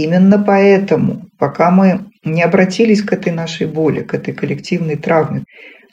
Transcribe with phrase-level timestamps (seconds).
[0.00, 5.44] Именно поэтому, пока мы не обратились к этой нашей боли, к этой коллективной травме,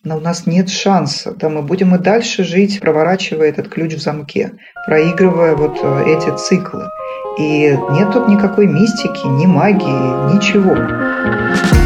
[0.06, 1.36] но у нас нет шанса.
[1.38, 4.52] Да, мы будем и дальше жить, проворачивая этот ключ в замке,
[4.86, 6.86] проигрывая вот э, эти циклы.
[7.38, 11.77] И нет тут никакой мистики, ни магии, ничего.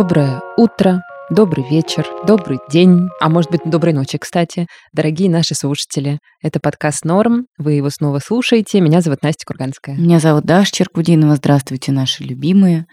[0.00, 6.20] Доброе утро, добрый вечер, добрый день, а может быть, доброй ночи, кстати, дорогие наши слушатели.
[6.40, 8.80] Это подкаст «Норм», вы его снова слушаете.
[8.80, 9.96] Меня зовут Настя Курганская.
[9.96, 11.34] Меня зовут Даша Черкудинова.
[11.34, 12.86] Здравствуйте, наши любимые.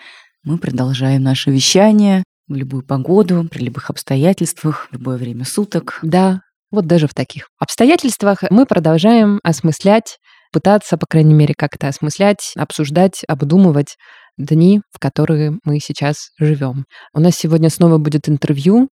[0.43, 5.99] Мы продолжаем наше вещание в любую погоду, при любых обстоятельствах, в любое время суток.
[6.01, 10.17] Да, вот даже в таких обстоятельствах мы продолжаем осмыслять,
[10.51, 13.95] пытаться, по крайней мере, как-то осмыслять, обсуждать, обдумывать
[14.37, 16.85] дни, в которые мы сейчас живем.
[17.13, 18.89] У нас сегодня снова будет интервью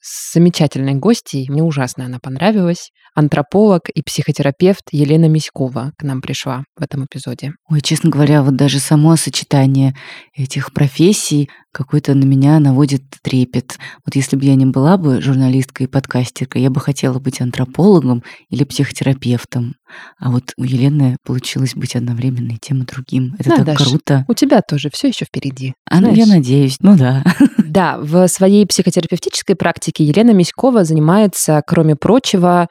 [0.00, 1.46] с замечательной гостьей.
[1.48, 2.90] Мне ужасно она понравилась.
[3.14, 7.52] Антрополог и психотерапевт Елена Миськова к нам пришла в этом эпизоде.
[7.68, 9.94] Ой, честно говоря, вот даже само сочетание
[10.34, 13.78] этих профессий какой-то на меня наводит трепет.
[14.04, 18.22] Вот если бы я не была бы журналисткой и подкастеркой, я бы хотела быть антропологом
[18.50, 19.74] или психотерапевтом.
[20.18, 23.34] А вот у Елены получилось быть одновременно и тем, и другим.
[23.38, 24.24] Это Да, так Даш, круто.
[24.28, 25.74] У тебя тоже все еще впереди.
[25.90, 26.76] А, ну, я надеюсь.
[26.80, 27.24] Ну да.
[27.68, 32.68] Да, в своей психотерапевтической практике Елена Миськова занимается, кроме прочего,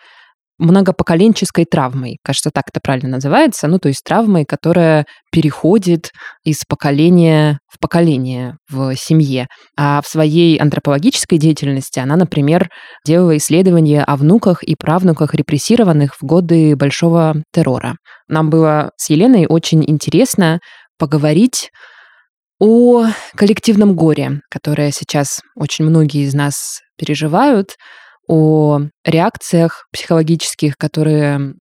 [0.58, 2.18] многопоколенческой травмой.
[2.24, 3.68] Кажется, так это правильно называется.
[3.68, 6.10] Ну, то есть травмой, которая переходит
[6.44, 9.46] из поколения в поколение в семье.
[9.78, 12.70] А в своей антропологической деятельности она, например,
[13.06, 17.98] делала исследования о внуках и правнуках репрессированных в годы Большого террора.
[18.28, 20.60] Нам было с Еленой очень интересно
[20.98, 21.70] поговорить
[22.60, 23.06] о
[23.36, 27.76] коллективном горе, которое сейчас очень многие из нас переживают,
[28.28, 31.54] о реакциях психологических, которые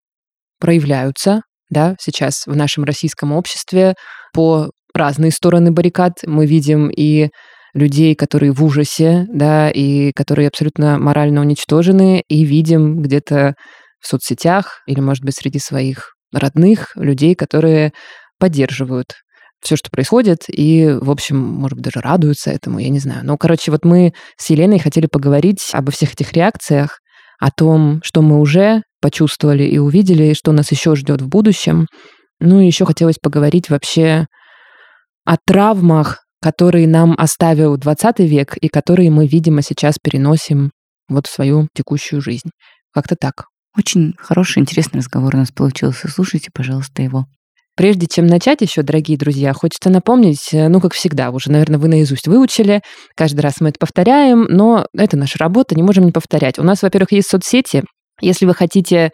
[0.59, 3.95] проявляются да, сейчас в нашем российском обществе
[4.33, 6.13] по разные стороны баррикад.
[6.25, 7.29] Мы видим и
[7.73, 13.53] людей, которые в ужасе, да, и которые абсолютно морально уничтожены, и видим где-то
[13.99, 17.91] в соцсетях или, может быть, среди своих родных людей, которые
[18.39, 19.13] поддерживают
[19.61, 23.21] все, что происходит, и, в общем, может быть, даже радуются этому, я не знаю.
[23.23, 26.99] Ну, короче, вот мы с Еленой хотели поговорить обо всех этих реакциях,
[27.39, 31.87] о том, что мы уже почувствовали и увидели, и что нас еще ждет в будущем.
[32.39, 34.25] Ну, и еще хотелось поговорить вообще
[35.25, 40.71] о травмах, которые нам оставил 20 век и которые мы, видимо, сейчас переносим
[41.09, 42.49] вот в свою текущую жизнь.
[42.93, 43.45] Как-то так.
[43.77, 46.07] Очень хороший, интересный разговор у нас получился.
[46.07, 47.25] Слушайте, пожалуйста, его.
[47.77, 51.87] Прежде чем начать еще, дорогие друзья, хочется напомнить, э, ну, как всегда, уже, наверное, вы
[51.87, 52.81] наизусть выучили,
[53.15, 56.57] каждый раз мы это повторяем, но это наша работа, не можем не повторять.
[56.57, 57.83] У нас, во-первых, есть соцсети.
[58.19, 59.11] Если вы хотите,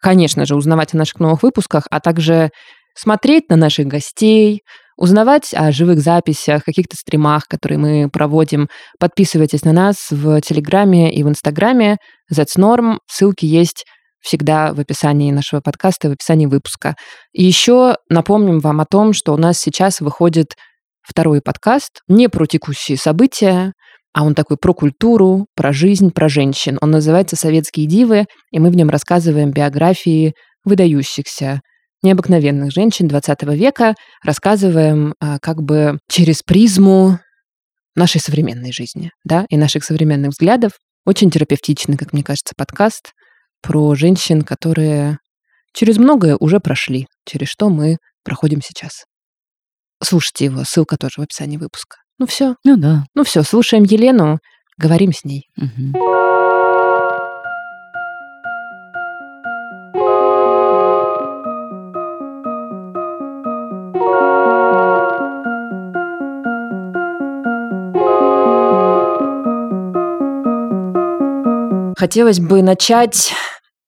[0.00, 2.48] конечно же, узнавать о наших новых выпусках, а также
[2.96, 4.62] смотреть на наших гостей,
[4.96, 11.22] узнавать о живых записях, каких-то стримах, которые мы проводим, подписывайтесь на нас в Телеграме и
[11.22, 11.98] в Инстаграме.
[12.32, 12.96] Znorm.
[13.06, 13.84] Ссылки есть
[14.20, 16.94] всегда в описании нашего подкаста, в описании выпуска.
[17.32, 20.54] И еще напомним вам о том, что у нас сейчас выходит
[21.02, 23.72] второй подкаст не про текущие события,
[24.12, 26.78] а он такой про культуру, про жизнь, про женщин.
[26.80, 30.32] Он называется «Советские дивы», и мы в нем рассказываем биографии
[30.64, 31.60] выдающихся,
[32.02, 33.94] необыкновенных женщин 20 века,
[34.24, 37.18] рассказываем а, как бы через призму
[37.94, 40.72] нашей современной жизни, да, и наших современных взглядов.
[41.04, 43.12] Очень терапевтичный, как мне кажется, подкаст
[43.66, 45.18] про женщин, которые
[45.72, 49.04] через многое уже прошли, через что мы проходим сейчас.
[50.02, 51.96] Слушайте его, ссылка тоже в описании выпуска.
[52.18, 53.04] Ну все, Ну да.
[53.14, 54.38] ну все, слушаем Елену,
[54.78, 55.48] говорим с ней.
[55.56, 55.94] Мгм.
[71.98, 73.32] Хотелось бы начать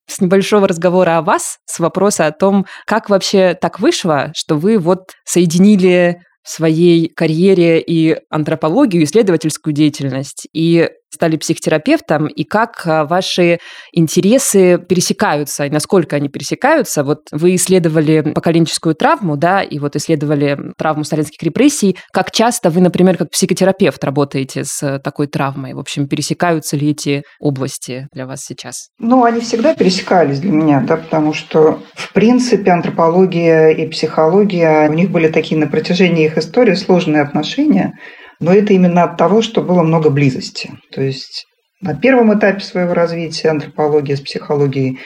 [0.09, 4.79] с небольшого разговора о вас, с вопроса о том, как вообще так вышло, что вы
[4.79, 13.05] вот соединили в своей карьере и антропологию, исследовательскую деятельность, и стали психотерапевтом и как а,
[13.05, 13.59] ваши
[13.93, 17.05] интересы пересекаются и насколько они пересекаются.
[17.05, 21.97] Вот вы исследовали поколенческую травму, да, и вот исследовали травму сталинских репрессий.
[22.13, 25.75] Как часто вы, например, как психотерапевт работаете с такой травмой?
[25.75, 28.89] В общем, пересекаются ли эти области для вас сейчас?
[28.99, 34.93] Ну, они всегда пересекались для меня, да, потому что, в принципе, антропология и психология, у
[34.93, 37.95] них были такие на протяжении их истории сложные отношения,
[38.41, 40.73] но это именно от того, что было много близости.
[40.93, 41.47] То есть
[41.81, 44.99] на первом этапе своего развития антропология с психологией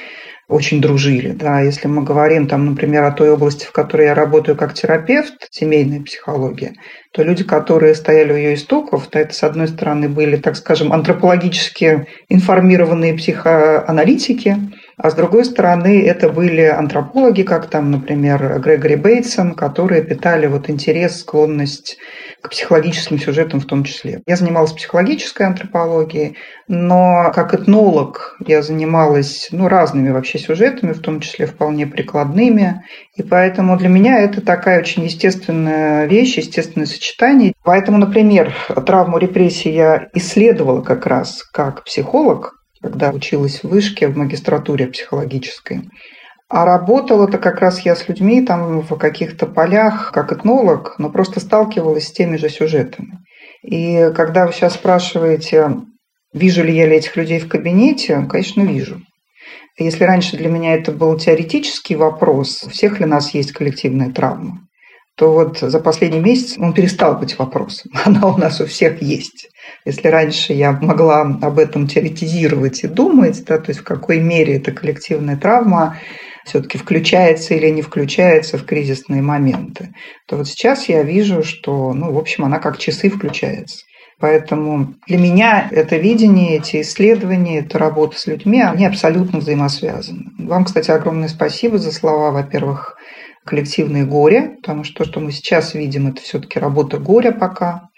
[0.49, 1.31] очень дружили.
[1.31, 1.61] Да.
[1.61, 6.02] Если мы говорим, там, например, о той области, в которой я работаю как терапевт, семейная
[6.02, 6.73] психология,
[7.12, 10.93] то люди, которые стояли у ее истоков, то это, с одной стороны, были, так скажем,
[10.93, 14.56] антропологически информированные психоаналитики,
[15.02, 20.70] а с другой стороны, это были антропологи, как там, например, Грегори Бейтсон, которые питали вот
[20.70, 21.99] интерес, склонность
[22.40, 24.22] к психологическим сюжетам в том числе.
[24.26, 26.37] Я занималась психологической антропологией,
[26.69, 32.84] но как этнолог я занималась ну, разными вообще сюжетами, в том числе вполне прикладными.
[33.16, 37.55] И поэтому для меня это такая очень естественная вещь, естественное сочетание.
[37.64, 38.55] Поэтому, например,
[38.87, 45.82] травму репрессий я исследовала как раз как психолог, когда училась в вышке в магистратуре психологической.
[46.49, 51.40] А работала-то как раз я с людьми там в каких-то полях, как этнолог, но просто
[51.40, 53.20] сталкивалась с теми же сюжетами.
[53.62, 55.76] И когда вы сейчас спрашиваете,
[56.34, 59.00] вижу ли я ли этих людей в кабинете, конечно, вижу.
[59.79, 64.61] Если раньше для меня это был теоретический вопрос, у всех ли нас есть коллективная травма,
[65.16, 67.90] то вот за последний месяц он перестал быть вопросом.
[68.04, 69.48] Она у нас у всех есть.
[69.84, 74.56] Если раньше я могла об этом теоретизировать и думать, да, то есть в какой мере
[74.56, 75.98] это коллективная травма,
[76.44, 79.90] все-таки включается или не включается в кризисные моменты,
[80.26, 83.84] то вот сейчас я вижу, что, ну, в общем, она как часы включается.
[84.18, 90.26] Поэтому для меня это видение, эти исследования, эта работа с людьми, они абсолютно взаимосвязаны.
[90.38, 92.96] Вам, кстати, огромное спасибо за слова, во-первых,
[93.44, 97.88] коллективное горе, потому что то, что мы сейчас видим, это все-таки работа горя пока.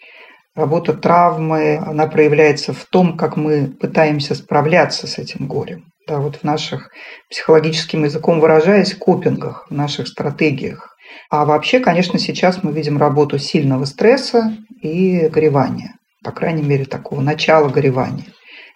[0.54, 6.36] Работа травмы, она проявляется в том, как мы пытаемся справляться с этим горем да, вот
[6.36, 6.90] в наших
[7.30, 10.96] психологическим языком выражаясь, копингах, в наших стратегиях.
[11.30, 17.20] А вообще, конечно, сейчас мы видим работу сильного стресса и горевания, по крайней мере, такого
[17.20, 18.26] начала горевания.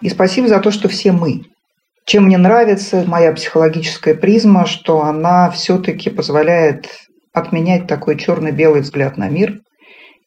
[0.01, 1.43] И спасибо за то, что все мы.
[2.09, 6.89] Чем мне нравится моя психологическая призма, что она все-таки позволяет
[7.35, 9.61] отменять такой черно-белый взгляд на мир,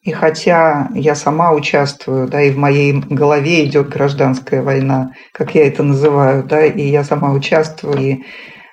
[0.04, 5.66] и хотя я сама участвую, да, и в моей голове идет гражданская война, как я
[5.66, 8.22] это называю, да, и я сама участвую и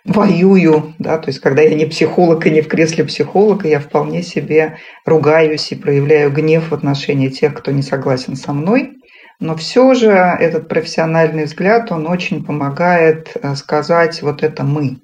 [0.05, 4.21] воюю, да, то есть когда я не психолог и не в кресле психолога, я вполне
[4.21, 8.98] себе ругаюсь и проявляю гнев в отношении тех, кто не согласен со мной.
[9.39, 14.97] Но все же этот профессиональный взгляд, он очень помогает э, сказать вот это мы.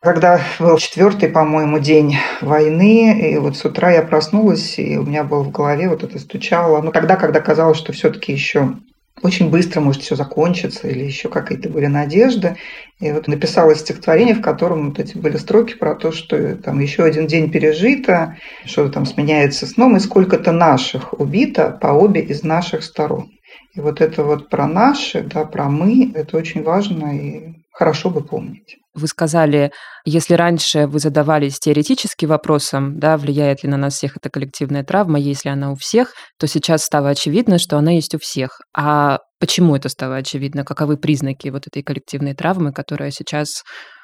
[0.00, 5.22] Когда был четвертый, по-моему, день войны, и вот с утра я проснулась, и у меня
[5.22, 6.80] было в голове вот это стучало.
[6.80, 8.74] Ну, тогда, когда казалось, что все-таки еще
[9.22, 12.56] очень быстро может все закончиться, или еще какие-то были надежды.
[13.00, 17.04] И вот написала стихотворение, в котором вот эти были строки про то, что там еще
[17.04, 22.82] один день пережито, что там сменяется сном, и сколько-то наших убито по обе из наших
[22.82, 23.30] сторон.
[23.74, 28.22] И вот это вот про наши, да, про мы, это очень важно и хорошо бы
[28.22, 28.76] помнить.
[28.94, 29.72] Вы сказали,
[30.04, 35.18] если раньше вы задавались теоретически вопросом, да, влияет ли на нас всех эта коллективная травма,
[35.18, 38.60] есть ли она у всех, то сейчас стало очевидно, что она есть у всех.
[38.76, 40.64] А почему это стало очевидно?
[40.64, 43.62] Каковы признаки вот этой коллективной травмы, которая сейчас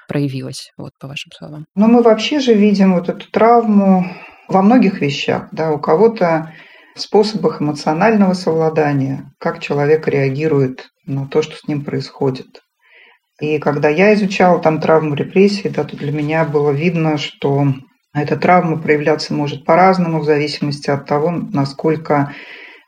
[0.09, 1.67] проявилась, вот по вашим словам?
[1.75, 4.07] Ну, мы вообще же видим вот эту травму
[4.49, 5.49] во многих вещах.
[5.53, 6.55] Да, у кого-то
[7.01, 12.63] способах эмоционального совладания, как человек реагирует на то, что с ним происходит.
[13.41, 17.73] И когда я изучала там травму репрессий, да, то для меня было видно, что
[18.15, 22.35] эта травма проявляться может по-разному в зависимости от того, насколько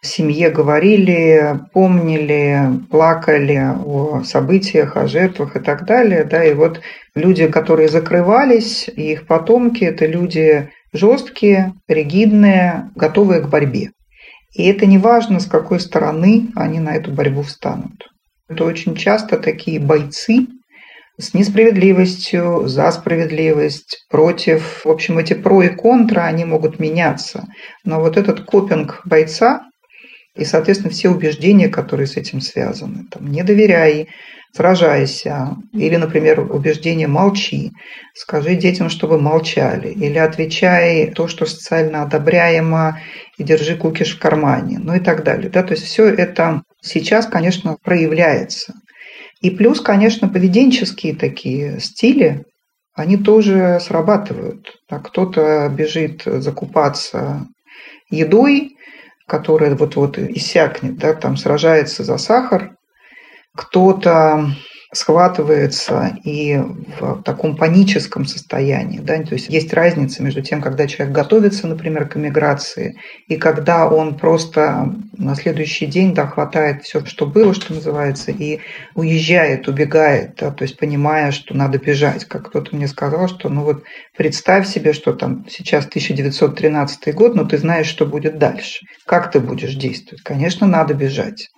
[0.02, 2.58] в семье говорили, помнили,
[2.90, 6.24] плакали о событиях, о жертвах и так далее.
[6.24, 6.80] Да, и вот
[7.14, 13.90] люди, которые закрывались, и их потомки, это люди жесткие, ригидные, готовые к борьбе.
[14.54, 18.08] И это не важно, с какой стороны они на эту борьбу встанут.
[18.48, 20.48] Это очень часто такие бойцы
[21.18, 24.84] с несправедливостью, за справедливость, против.
[24.84, 27.46] В общем, эти про и контра, они могут меняться.
[27.84, 29.60] Но вот этот копинг бойца,
[30.36, 33.04] И, соответственно, все убеждения, которые с этим связаны.
[33.10, 34.08] Там, не доверяй,
[34.54, 35.56] сражайся.
[35.72, 37.72] Или, например, убеждение «молчи».
[38.14, 39.88] Скажи детям, чтобы молчали.
[39.88, 43.00] Или отвечай то, что социально одобряемо,
[43.40, 44.78] и держи кукиш в кармане.
[44.78, 45.48] Ну и так далее.
[45.48, 45.62] Да?
[45.62, 48.74] То есть все это сейчас, конечно, проявляется.
[49.40, 52.44] И плюс, конечно, поведенческие такие стили,
[52.94, 54.76] они тоже срабатывают.
[54.90, 57.46] Кто-то бежит закупаться
[58.10, 58.76] едой,
[59.26, 62.76] которая вот-вот иссякнет, да, там сражается за сахар,
[63.56, 64.50] кто-то
[64.92, 66.56] схватывается и
[66.98, 68.98] в таком паническом состоянии.
[68.98, 69.22] Да?
[69.22, 72.96] То есть есть разница между тем, когда человек готовится, например, к эмиграции,
[73.28, 78.60] и когда он просто на следующий день да, хватает все, что было, что называется, и
[78.94, 80.50] уезжает, убегает, да?
[80.50, 82.24] то есть понимая, что надо бежать.
[82.24, 83.84] Как кто-то мне сказал, что ну вот
[84.16, 88.80] представь себе, что там сейчас 1913 год, но ты знаешь, что будет дальше.
[89.06, 90.22] Как ты будешь действовать?
[90.24, 91.48] Конечно, надо бежать.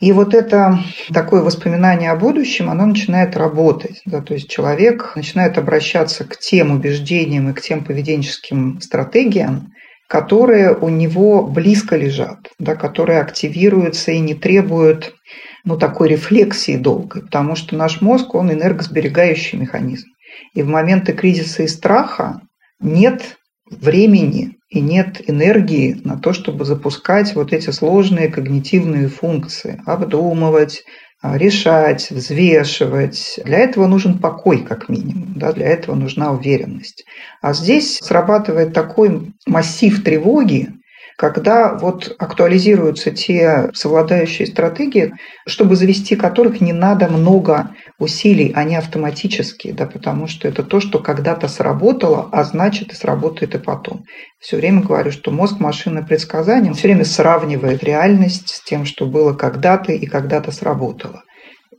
[0.00, 0.78] И вот это
[1.12, 4.00] такое воспоминание о будущем, оно начинает работать.
[4.04, 9.72] Да, то есть человек начинает обращаться к тем убеждениям и к тем поведенческим стратегиям,
[10.08, 15.14] которые у него близко лежат, да, которые активируются и не требуют
[15.64, 20.06] ну, такой рефлексии долгой, потому что наш мозг, он энергосберегающий механизм.
[20.54, 22.40] И в моменты кризиса и страха
[22.80, 23.36] нет
[23.68, 30.84] времени и нет энергии на то, чтобы запускать вот эти сложные когнитивные функции, обдумывать,
[31.20, 33.40] а, решать, взвешивать.
[33.44, 37.04] Для этого нужен покой, как минимум, да, для этого нужна уверенность.
[37.42, 40.68] А здесь срабатывает такой массив тревоги,
[41.16, 45.12] когда вот актуализируются те совладающие стратегии,
[45.48, 51.00] чтобы завести которых не надо много усилий, они автоматические, да, потому что это то, что
[51.00, 54.04] когда-то сработало, а значит и сработает и потом.
[54.38, 59.06] Все время говорю, что мозг машины предсказаний, он все время сравнивает реальность с тем, что
[59.06, 61.22] было когда-то и когда-то сработало.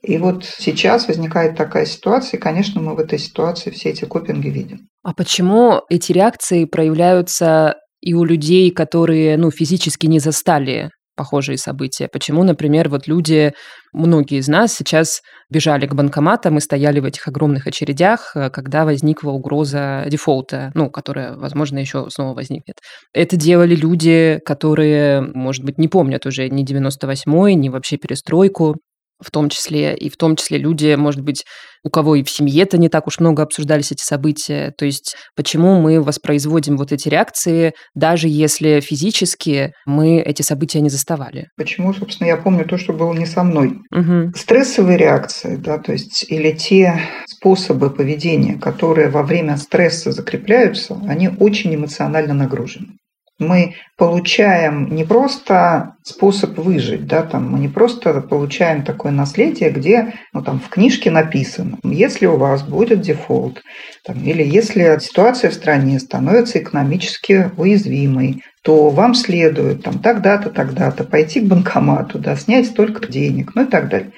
[0.01, 4.47] И вот сейчас возникает такая ситуация, и, конечно, мы в этой ситуации все эти копинги
[4.47, 4.87] видим.
[5.03, 12.07] А почему эти реакции проявляются и у людей, которые, ну, физически не застали похожие события.
[12.07, 13.51] Почему, например, вот люди,
[13.91, 18.85] многие из нас сейчас бежали к банкоматам и стояли в этих огромных очередях, э, когда
[18.85, 22.77] возникла угроза дефолта, ну, которая, возможно, еще снова возникнет.
[23.13, 28.77] Это делали люди, которые, может быть, не помнят уже ни 98-й, ни вообще перестройку,
[29.19, 31.43] в том числе, и в том числе люди, может быть,
[31.83, 34.73] у кого и в семье-то не так уж много обсуждались эти события.
[34.77, 40.89] То есть почему мы воспроизводим вот эти реакции, даже если физически мы эти события не
[40.89, 41.47] заставали?
[41.57, 43.79] Почему, собственно, я помню то, что было не со мной.
[43.91, 44.33] Угу.
[44.35, 51.29] Стрессовые реакции, да, то есть или те способы поведения, которые во время стресса закрепляются, они
[51.39, 52.99] очень эмоционально нагружены
[53.39, 60.13] мы получаем не просто способ выжить, да, там, мы не просто получаем такое наследие, где
[60.33, 63.61] ну, там, в книжке написано, если у вас будет дефолт,
[64.05, 71.05] там, или если ситуация в стране становится экономически уязвимой, то вам следует там, тогда-то, тогда-то
[71.05, 74.11] пойти к банкомату, да, снять столько денег, ну и так далее.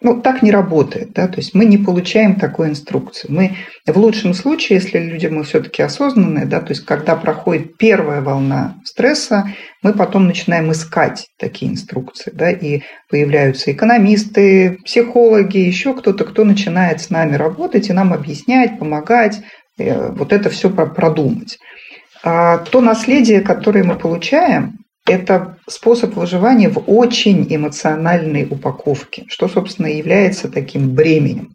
[0.00, 3.26] Ну, так не работает, да, то есть мы не получаем такой инструкции.
[3.28, 8.20] Мы в лучшем случае, если люди мы все-таки осознанные, да, то есть когда проходит первая
[8.20, 9.52] волна стресса,
[9.82, 17.00] мы потом начинаем искать такие инструкции, да, и появляются экономисты, психологи, еще кто-то, кто начинает
[17.00, 19.40] с нами работать и нам объяснять, помогать,
[19.78, 21.58] э, вот это все продумать.
[22.22, 24.78] А то наследие, которое мы получаем,
[25.08, 31.52] это способ выживания в очень эмоциональной упаковке, что, собственно, является таким бременем.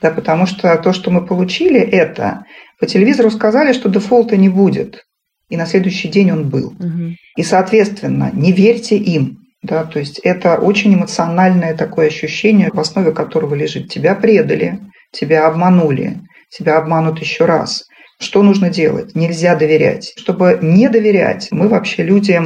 [0.00, 2.44] Да, потому что то, что мы получили, это
[2.78, 5.04] по телевизору сказали, что дефолта не будет.
[5.48, 6.68] И на следующий день он был.
[6.78, 7.14] Угу.
[7.36, 9.38] И, соответственно, не верьте им.
[9.62, 14.78] Да, то есть это очень эмоциональное такое ощущение, в основе которого лежит тебя предали,
[15.12, 16.18] тебя обманули,
[16.50, 17.84] тебя обманут еще раз.
[18.20, 19.14] Что нужно делать?
[19.14, 20.12] Нельзя доверять.
[20.16, 22.40] Чтобы не доверять, мы вообще люди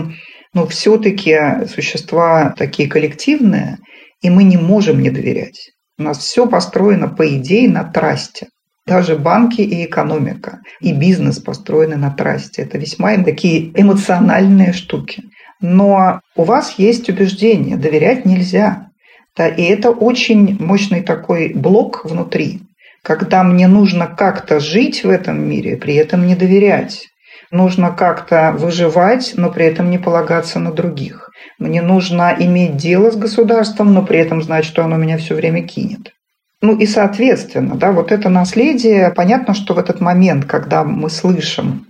[0.55, 1.37] но все-таки
[1.73, 3.79] существа такие коллективные,
[4.21, 5.71] и мы не можем не доверять.
[5.99, 8.49] У нас все построено, по идее, на трасте.
[8.87, 12.63] Даже банки и экономика, и бизнес построены на трасте.
[12.63, 15.23] Это весьма такие эмоциональные штуки.
[15.61, 18.89] Но у вас есть убеждение, доверять нельзя.
[19.37, 22.63] Да, и это очень мощный такой блок внутри,
[23.03, 27.10] когда мне нужно как-то жить в этом мире, при этом не доверять.
[27.51, 31.31] Нужно как-то выживать, но при этом не полагаться на других.
[31.59, 35.67] Мне нужно иметь дело с государством, но при этом знать, что оно меня все время
[35.67, 36.13] кинет.
[36.63, 41.87] Ну и соответственно, да, вот это наследие, понятно, что в этот момент, когда мы слышим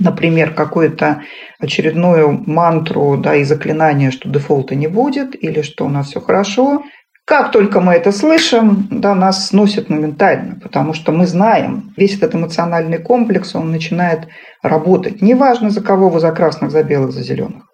[0.00, 1.22] например, какую-то
[1.60, 6.82] очередную мантру да, и заклинание, что дефолта не будет, или что у нас все хорошо,
[7.24, 12.34] как только мы это слышим, да, нас сносит моментально, потому что мы знаем, весь этот
[12.34, 14.28] эмоциональный комплекс, он начинает
[14.62, 15.22] работать.
[15.22, 17.64] Неважно, за кого вы, за красных, за белых, за зеленых.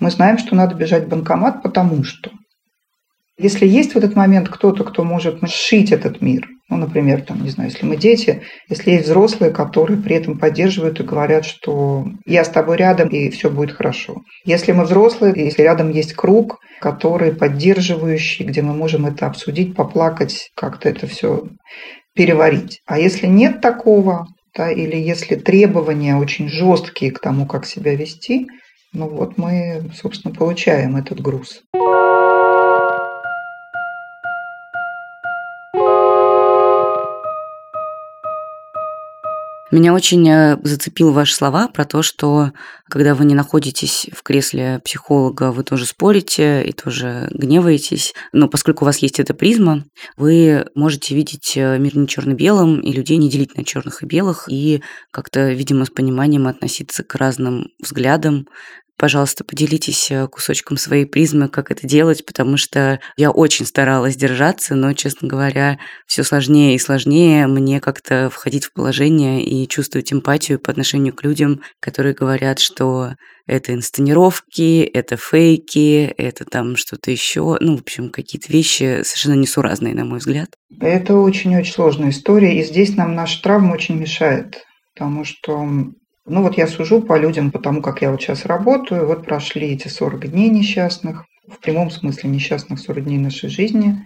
[0.00, 2.30] Мы знаем, что надо бежать в банкомат, потому что.
[3.36, 7.50] Если есть в этот момент кто-то, кто может сшить этот мир, ну, например, там, не
[7.50, 12.44] знаю, если мы дети, если есть взрослые, которые при этом поддерживают и говорят, что я
[12.44, 14.22] с тобой рядом, и все будет хорошо.
[14.44, 20.50] Если мы взрослые, если рядом есть круг, который поддерживающий, где мы можем это обсудить, поплакать,
[20.56, 21.44] как-то это все
[22.14, 22.80] переварить.
[22.86, 24.26] А если нет такого,
[24.56, 28.48] да, или если требования очень жесткие к тому, как себя вести,
[28.92, 31.62] ну вот мы, собственно, получаем этот груз.
[39.74, 42.52] Меня очень э, зацепил ваши слова про то, что
[42.88, 48.14] когда вы не находитесь в кресле психолога, вы тоже спорите и тоже гневаетесь.
[48.32, 49.84] Но поскольку у вас есть эта призма,
[50.16, 54.44] вы можете видеть э, мир не черно-белым и людей не делить на черных и белых,
[54.48, 58.46] и как-то, видимо, с пониманием относиться к разным взглядам,
[58.96, 64.76] Пожалуйста, поделитесь э, кусочком своей призмы, как это делать, потому что я очень старалась держаться,
[64.76, 70.60] но, честно говоря, все сложнее и сложнее мне как-то входить в положение и чувствовать эмпатию
[70.60, 73.14] по отношению к людям, которые говорят, что
[73.46, 77.56] это инсценировки, это фейки, это там что-то еще.
[77.60, 80.50] Ну, в общем, какие-то вещи совершенно несуразные, на мой взгляд.
[80.80, 85.66] Это очень-очень сложная история, и здесь нам наша травма очень мешает, потому что
[86.26, 89.06] ну вот я сужу по людям, потому как я вот сейчас работаю.
[89.06, 93.96] Вот прошли эти 40 дней несчастных, в прямом смысле несчастных 40 дней нашей жизни.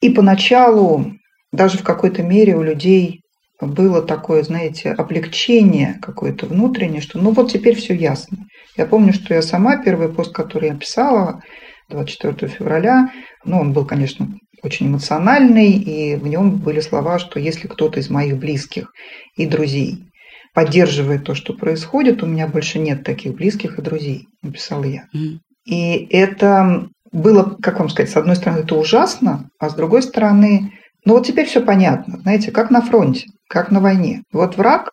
[0.00, 1.12] И поначалу
[1.52, 3.20] даже в какой-то мере у людей
[3.60, 8.38] было такое, знаете, облегчение какое-то внутреннее, что ну вот теперь все ясно.
[8.76, 11.42] Я помню, что я сама, первый пост, который я писала
[11.90, 13.10] 24 февраля,
[13.44, 14.28] ну, он был, конечно,
[14.62, 18.90] очень эмоциональный, и в нем были слова, что если кто-то из моих близких
[19.36, 20.04] и друзей
[20.54, 22.22] поддерживает то, что происходит.
[22.22, 25.08] У меня больше нет таких близких и друзей, написала я.
[25.14, 25.38] Mm.
[25.66, 30.72] И это было, как вам сказать, с одной стороны, это ужасно, а с другой стороны,
[31.04, 34.22] ну вот теперь все понятно, знаете, как на фронте, как на войне.
[34.32, 34.90] Вот враг,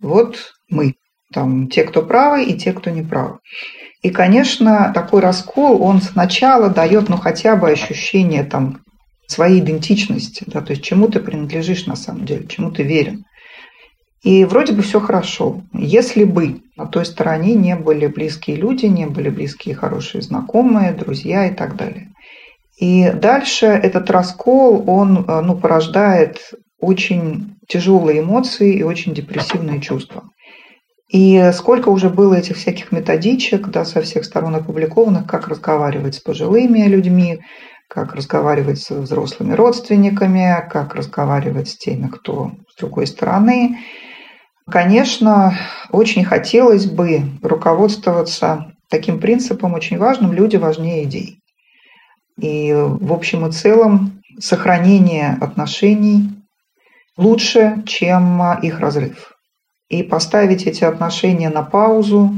[0.00, 0.94] вот мы,
[1.32, 3.38] там те, кто правы, и те, кто не правы.
[4.02, 8.80] И, конечно, такой раскол, он сначала дает, ну, хотя бы ощущение там
[9.26, 13.24] своей идентичности, да, то есть чему ты принадлежишь на самом деле, чему ты верен.
[14.26, 15.62] И вроде бы все хорошо.
[15.72, 21.46] Если бы на той стороне не были близкие люди, не были близкие хорошие знакомые, друзья
[21.46, 22.08] и так далее.
[22.76, 26.40] И дальше этот раскол, он э, ну, порождает
[26.80, 30.24] очень тяжелые эмоции и очень депрессивные чувства.
[31.08, 36.20] И сколько уже было этих всяких методичек, да, со всех сторон опубликованных, как разговаривать с
[36.20, 37.38] пожилыми людьми,
[37.88, 43.78] как разговаривать с взрослыми родственниками, как разговаривать с теми, кто с другой стороны.
[44.68, 45.56] Конечно,
[45.90, 51.38] очень хотелось бы руководствоваться таким принципом очень важным «люди важнее идей».
[52.40, 56.30] И в общем и целом сохранение отношений
[57.16, 59.32] лучше, чем их разрыв.
[59.88, 62.34] И поставить эти отношения на паузу,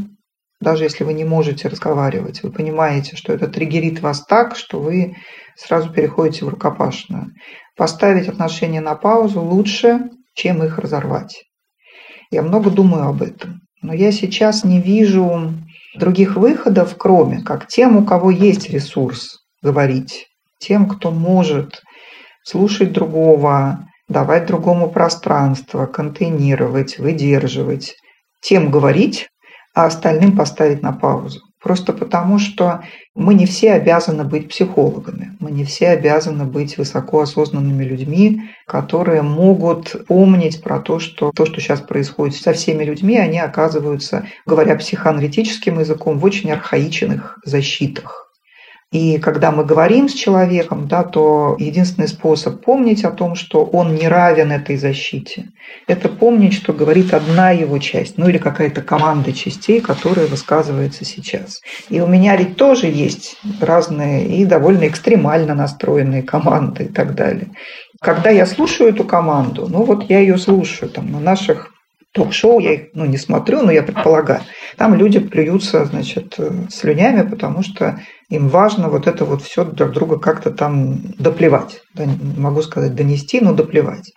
[0.61, 5.17] даже если вы не можете разговаривать, вы понимаете, что это триггерит вас так, что вы
[5.57, 7.33] сразу переходите в рукопашную.
[7.75, 11.47] Поставить отношения на паузу лучше, чем их разорвать.
[12.31, 13.61] Я много думаю об этом.
[13.81, 15.55] Но я сейчас не вижу
[15.97, 20.27] других выходов, кроме как тем, у кого есть ресурс говорить,
[20.59, 21.83] тем, кто может
[22.45, 27.95] слушать другого, давать другому пространство, контейнировать, выдерживать,
[28.41, 29.29] тем говорить,
[29.75, 31.41] а остальным поставить на паузу.
[31.61, 32.83] Просто потому, что
[33.16, 40.07] мы не все обязаны быть психологами, мы не все обязаны быть высокоосознанными людьми, которые могут
[40.07, 45.81] помнить про то, что то, что сейчас происходит со всеми людьми, они оказываются, говоря психоаналитическим
[45.81, 48.28] языком, в очень архаичных защитах.
[48.90, 53.94] И когда мы говорим с человеком, да, то единственный способ помнить о том, что он
[53.94, 55.51] не равен этой защите,
[55.87, 61.61] это помнить, что говорит одна его часть, ну или какая-то команда частей, которая высказывается сейчас.
[61.90, 67.51] И у меня ведь тоже есть разные и довольно экстремально настроенные команды и так далее.
[68.01, 71.67] Когда я слушаю эту команду, ну вот я ее слушаю там на наших
[72.12, 74.40] ток-шоу, я их ну, не смотрю, но я предполагаю.
[74.77, 79.92] Там люди плюются, значит, э, слюнями, потому что им важно вот это вот все друг
[79.92, 81.81] друга как-то там доплевать.
[81.94, 82.05] Да,
[82.37, 84.12] могу сказать донести, но доплевать.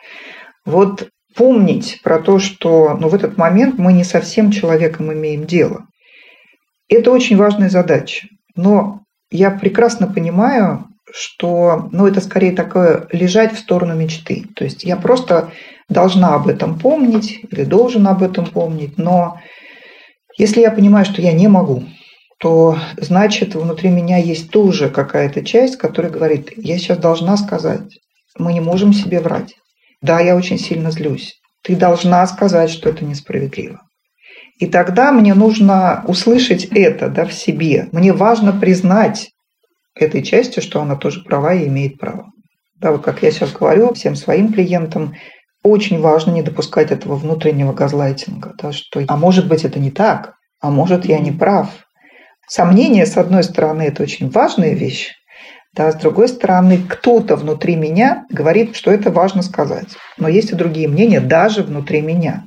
[0.65, 5.85] Вот помнить про то, что ну, в этот момент мы не совсем человеком имеем дело.
[6.89, 8.27] Это очень важная задача.
[8.55, 14.45] Но я прекрасно понимаю, что ну, это скорее такое лежать в сторону мечты.
[14.55, 15.51] То есть я просто
[15.89, 19.39] должна об этом помнить или должен об этом помнить, но
[20.37, 21.83] если я понимаю, что я не могу,
[22.39, 27.99] то значит внутри меня есть тоже какая-то часть, которая говорит, я сейчас должна сказать,
[28.37, 29.53] мы не можем себе врать.
[30.01, 31.35] Да, я очень сильно злюсь.
[31.63, 33.81] Ты должна сказать, что это несправедливо.
[34.57, 37.87] И тогда мне нужно услышать это да, в себе.
[37.91, 39.29] Мне важно признать
[39.95, 42.31] этой частью, что она тоже права и имеет право.
[42.75, 45.15] Да, вот как я сейчас говорю всем своим клиентам,
[45.63, 50.33] очень важно не допускать этого внутреннего газлайтинга, да, что «а может быть это не так,
[50.59, 51.69] а может я не прав».
[52.47, 55.11] Сомнение, с одной стороны, это очень важная вещь,
[55.73, 59.87] да, с другой стороны, кто-то внутри меня говорит, что это важно сказать.
[60.17, 62.43] Но есть и другие мнения даже внутри меня.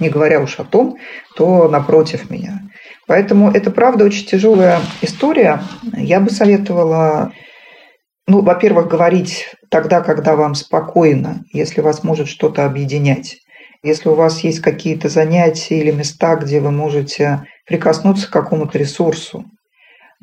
[0.00, 0.96] Не говоря уж о том,
[1.30, 2.62] кто напротив меня.
[3.06, 5.62] Поэтому это, правда, очень тяжелая история.
[5.96, 7.32] Я бы советовала,
[8.26, 13.38] ну, во-первых, говорить тогда, когда вам спокойно, если вас может что-то объединять.
[13.82, 19.44] Если у вас есть какие-то занятия или места, где вы можете прикоснуться к какому-то ресурсу,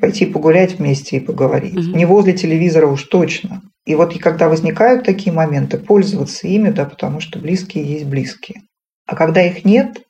[0.00, 1.76] пойти погулять вместе и поговорить.
[1.76, 1.96] Угу.
[1.96, 3.62] Не возле телевизора уж точно.
[3.84, 8.62] И вот и когда возникают такие моменты, пользоваться ими, да, потому что близкие есть близкие.
[9.06, 10.02] А когда их нет,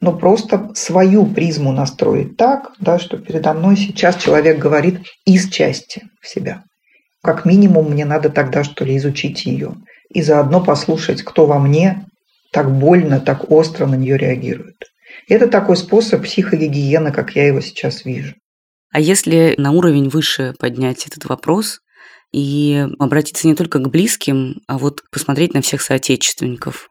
[0.00, 6.02] ну просто свою призму настроить так, да, что передо мной сейчас человек говорит из части
[6.22, 6.62] себя.
[7.22, 9.74] Как минимум мне надо тогда что ли изучить ее
[10.08, 12.06] и заодно послушать, кто во мне
[12.52, 14.76] так больно, так остро на нее реагирует.
[15.28, 18.34] Это такой способ психогигиены, как я его сейчас вижу.
[18.90, 21.80] А если на уровень выше поднять этот вопрос
[22.32, 26.88] и обратиться не только к близким, а вот посмотреть на всех соотечественников,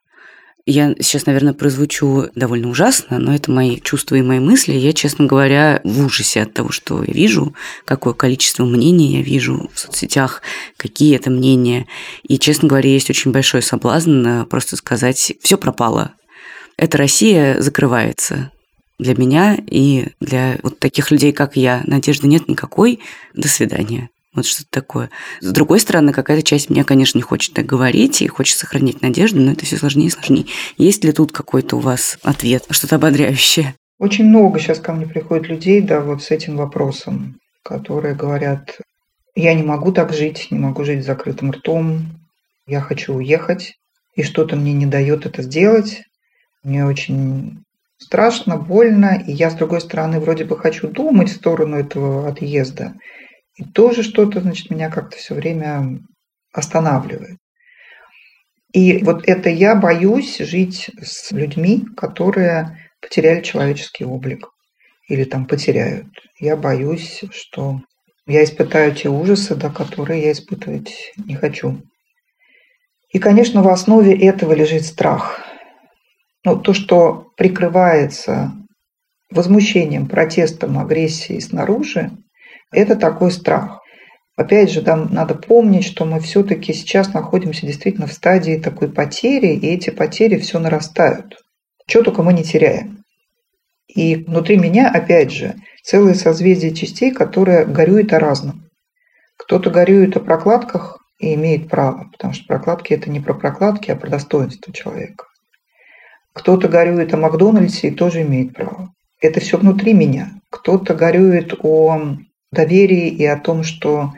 [0.67, 4.73] я сейчас, наверное, прозвучу довольно ужасно, но это мои чувства и мои мысли.
[4.73, 9.71] Я, честно говоря, в ужасе от того, что я вижу, какое количество мнений я вижу
[9.73, 10.41] в соцсетях,
[10.75, 11.88] какие это мнения.
[12.27, 16.12] И, честно говоря, есть очень большой соблазн э, просто сказать, все пропало.
[16.75, 18.51] Эта Россия закрывается
[18.99, 21.82] для меня и для вот таких людей, как я.
[21.86, 22.99] Надежды нет никакой.
[23.34, 24.10] До свидания.
[24.38, 25.10] Вот что-то такое.
[25.41, 29.41] С другой стороны, какая-то часть меня, конечно, не хочет так говорить и хочет сохранить надежду,
[29.41, 30.45] но это все сложнее и сложнее.
[30.78, 33.73] Есть ли тут какой-то у вас ответ, что-то ободряющее?
[33.97, 38.78] Очень много сейчас ко мне приходит людей, да, вот с этим вопросом, которые говорят,
[39.34, 42.06] я не могу так жить, не могу жить с закрытым ртом,
[42.67, 43.73] я хочу уехать,
[44.15, 46.04] и что-то мне не дает это сделать.
[46.62, 47.63] Мне очень
[47.97, 52.93] страшно, больно, и я, с другой стороны, вроде бы хочу думать в сторону этого отъезда,
[53.58, 56.00] и тоже что-то, значит, меня как-то все время
[56.54, 57.38] останавливает.
[58.74, 64.50] И вот это я боюсь жить с людьми, которые потеряли человеческий облик
[65.08, 66.08] или там потеряют.
[66.39, 67.82] Я боюсь, что
[68.28, 71.82] я испытаю те ужасы, да, которые я испытывать не хочу.
[73.10, 75.39] И, конечно, в основе этого лежит страх.
[76.43, 78.54] Ну, то, что прикрывается
[79.32, 82.12] возмущением, протестом, агрессией снаружи,
[82.71, 83.82] это такой страх.
[84.36, 89.56] Опять же, там надо помнить, что мы все-таки сейчас находимся действительно в стадии такой потери,
[89.56, 91.38] и эти потери все нарастают.
[91.88, 93.03] Чего только мы не теряем.
[93.88, 98.69] И внутри меня, опять же, целое созвездие частей, которые горюют о разном.
[99.38, 103.95] Кто-то горюет о прокладках и имеет право, потому что прокладки это не про прокладки, а
[103.95, 105.25] про достоинство человека.
[106.34, 108.93] Кто-то горюет о Макдональдсе и тоже имеет право.
[109.19, 110.34] Это все внутри меня.
[110.51, 112.17] Кто-то горюет о
[112.51, 114.13] доверии и о том, что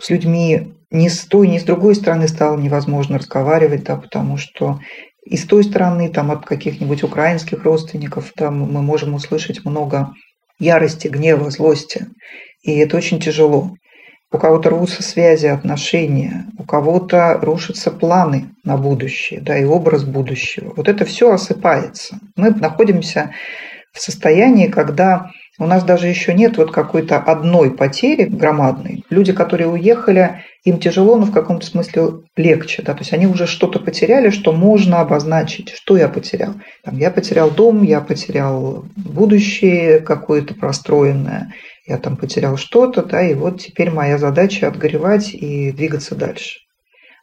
[0.00, 4.78] с людьми ни с той, ни с другой стороны стало невозможно разговаривать, да, потому что
[5.26, 10.12] и с той стороны, там, от каких-нибудь украинских родственников, там, мы можем услышать много
[10.60, 12.06] ярости, гнева, злости.
[12.62, 13.72] И это очень тяжело.
[14.30, 20.72] У кого-то рвутся связи, отношения, у кого-то рушатся планы на будущее, да, и образ будущего.
[20.76, 22.18] Вот это все осыпается.
[22.36, 23.32] Мы находимся
[23.92, 29.04] в состоянии, когда у нас даже еще нет вот какой-то одной потери громадной.
[29.08, 32.82] Люди, которые уехали, им тяжело, но в каком-то смысле легче.
[32.82, 32.92] Да?
[32.92, 35.70] То есть они уже что-то потеряли, что можно обозначить.
[35.70, 36.54] Что я потерял?
[36.84, 41.52] Там, я потерял дом, я потерял будущее какое-то простроенное,
[41.86, 46.58] я там потерял что-то, да, и вот теперь моя задача отгоревать и двигаться дальше.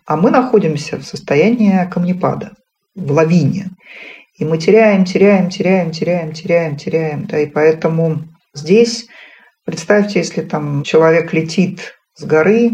[0.06, 2.52] А мы находимся в состоянии камнепада,
[2.96, 3.69] в лавине.
[4.38, 7.26] И мы теряем, теряем, теряем, теряем, теряем, теряем.
[7.26, 9.08] Да, и поэтому здесь
[9.65, 12.72] представьте, если там человек летит с горы,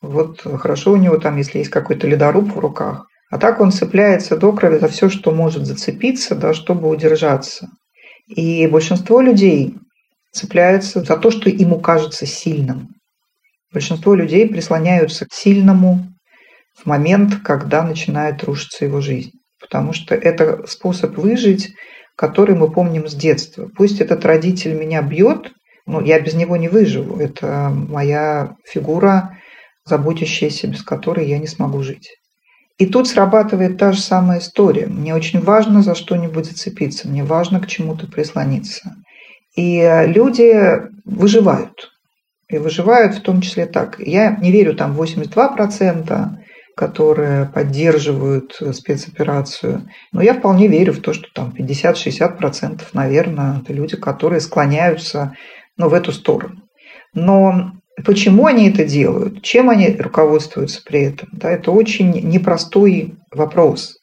[0.00, 4.36] вот хорошо у него там, если есть какой-то ледоруб в руках, А так он цепляется
[4.36, 7.68] до крови за все, что может зацепиться, да, чтобы удержаться.
[8.28, 9.74] И большинство людей
[10.32, 12.94] цепляются за то, что ему кажется сильным.
[13.72, 16.06] Большинство людей прислоняются к сильному
[16.74, 19.32] в момент, когда начинает рушиться его жизнь.
[19.64, 21.72] Потому что это способ выжить,
[22.16, 23.70] который мы помним с детства.
[23.74, 25.52] Пусть этот родитель меня бьет,
[25.86, 27.18] но я без него не выживу.
[27.18, 29.38] Это моя фигура,
[29.86, 32.10] заботящаяся, без которой я не смогу жить.
[32.76, 34.86] И тут срабатывает та же самая история.
[34.86, 38.96] Мне очень важно за что-нибудь зацепиться, мне важно к чему-то прислониться.
[39.56, 41.90] И люди выживают.
[42.48, 43.98] И выживают в том числе так.
[43.98, 46.43] Я не верю там 82%,
[46.76, 49.88] которые поддерживают спецоперацию.
[50.12, 55.34] Но я вполне верю в то, что там 50-60%, наверное, это люди, которые склоняются
[55.76, 56.62] ну, в эту сторону.
[57.14, 57.72] Но
[58.04, 63.98] почему они это делают, чем они руководствуются при этом, да, это очень непростой вопрос.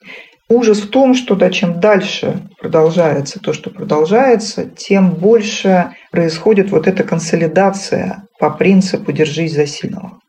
[0.47, 6.87] Ужас в том, что да, чем дальше продолжается то, что продолжается, тем больше происходит вот
[6.87, 10.20] эта консолидация по принципу «держись за сильного».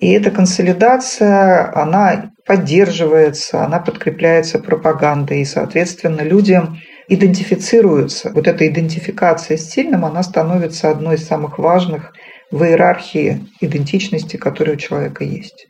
[0.00, 6.60] И эта консолидация, она поддерживается, она подкрепляется пропагандой, и, соответственно, люди
[7.08, 8.30] идентифицируются.
[8.34, 12.12] Вот эта идентификация с сильным, она становится одной из самых важных
[12.50, 15.66] в иерархии идентичности, которая у человека есть.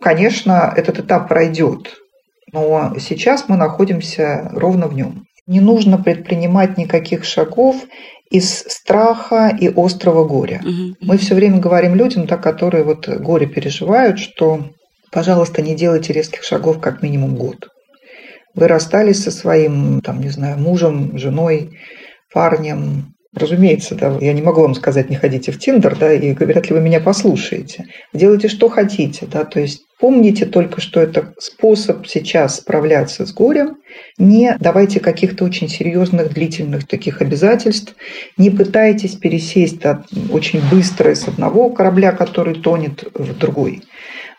[0.00, 1.96] Конечно, этот этап пройдет,
[2.52, 5.24] но сейчас мы находимся ровно в нем.
[5.46, 7.76] Не нужно предпринимать никаких шагов
[8.32, 10.62] из страха и острого горя.
[10.64, 10.96] Угу.
[11.02, 14.70] Мы все время говорим людям, да, которые вот горе переживают, что,
[15.10, 17.68] пожалуйста, не делайте резких шагов как минимум год.
[18.54, 21.78] Вы расстались со своим, там, не знаю, мужем, женой,
[22.32, 26.68] парнем, Разумеется, да, я не могу вам сказать, не ходите в Тиндер, да, и вряд
[26.68, 27.86] ли вы меня послушаете.
[28.12, 33.76] Делайте, что хотите, да, то есть помните только, что это способ сейчас справляться с горем.
[34.18, 37.96] Не давайте каких-то очень серьезных, длительных таких обязательств.
[38.36, 43.82] Не пытайтесь пересесть да, очень быстро с одного корабля, который тонет, в другой.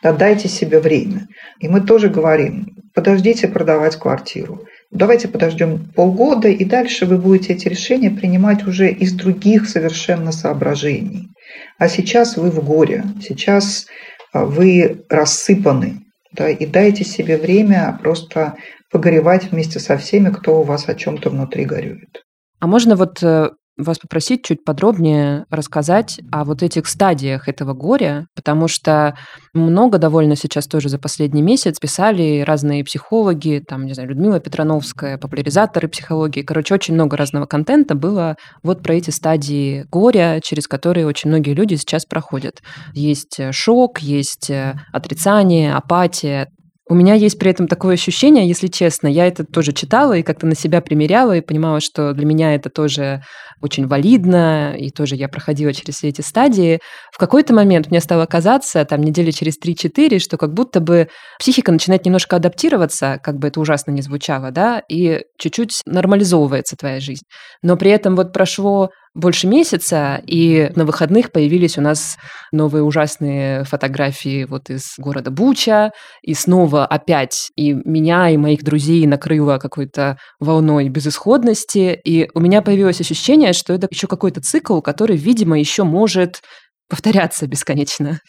[0.04, 1.28] Да, дайте себе время.
[1.60, 7.68] И мы тоже говорим, подождите продавать квартиру давайте подождем полгода, и дальше вы будете эти
[7.68, 11.30] решения принимать уже из других совершенно соображений.
[11.78, 13.88] А сейчас вы в горе, сейчас
[14.32, 16.02] а, вы рассыпаны,
[16.32, 18.56] да, и дайте себе время просто
[18.92, 22.24] погоревать вместе со всеми, кто у вас о чем-то внутри горюет.
[22.60, 28.28] А можно вот э, вас попросить чуть подробнее рассказать о вот этих стадиях этого горя,
[28.36, 29.16] потому что
[29.54, 35.18] много довольно сейчас тоже за последний месяц писали разные психологи, там, не знаю, Людмила Петрановская,
[35.18, 36.44] популяризаторы психологии.
[36.44, 41.54] Короче, очень много разного контента было вот про эти стадии горя, через которые очень многие
[41.54, 42.62] люди сейчас проходят.
[42.94, 46.48] Есть э, шок, есть э, отрицание, апатия,
[46.90, 50.46] у меня есть при этом такое ощущение, если честно, я это тоже читала и как-то
[50.46, 53.24] на себя примеряла и понимала, что для меня это тоже
[53.62, 56.80] очень валидно, и тоже я проходила через все эти стадии.
[57.14, 61.08] В какой-то момент мне стало казаться, там, недели через 3-4, что как будто бы
[61.40, 67.00] психика начинает немножко адаптироваться, как бы это ужасно не звучало, да, и чуть-чуть нормализовывается твоя
[67.00, 67.24] жизнь.
[67.62, 72.18] Но при этом вот прошло больше месяца, и на выходных появились у нас
[72.52, 75.92] новые ужасные фотографии вот из города Буча,
[76.24, 82.62] и снова опять и меня, и моих друзей накрыло какой-то волной безысходности, и у меня
[82.62, 86.42] появилось ощущение, что это еще какой-то цикл, который, видимо, еще может
[86.90, 88.20] повторяться бесконечно.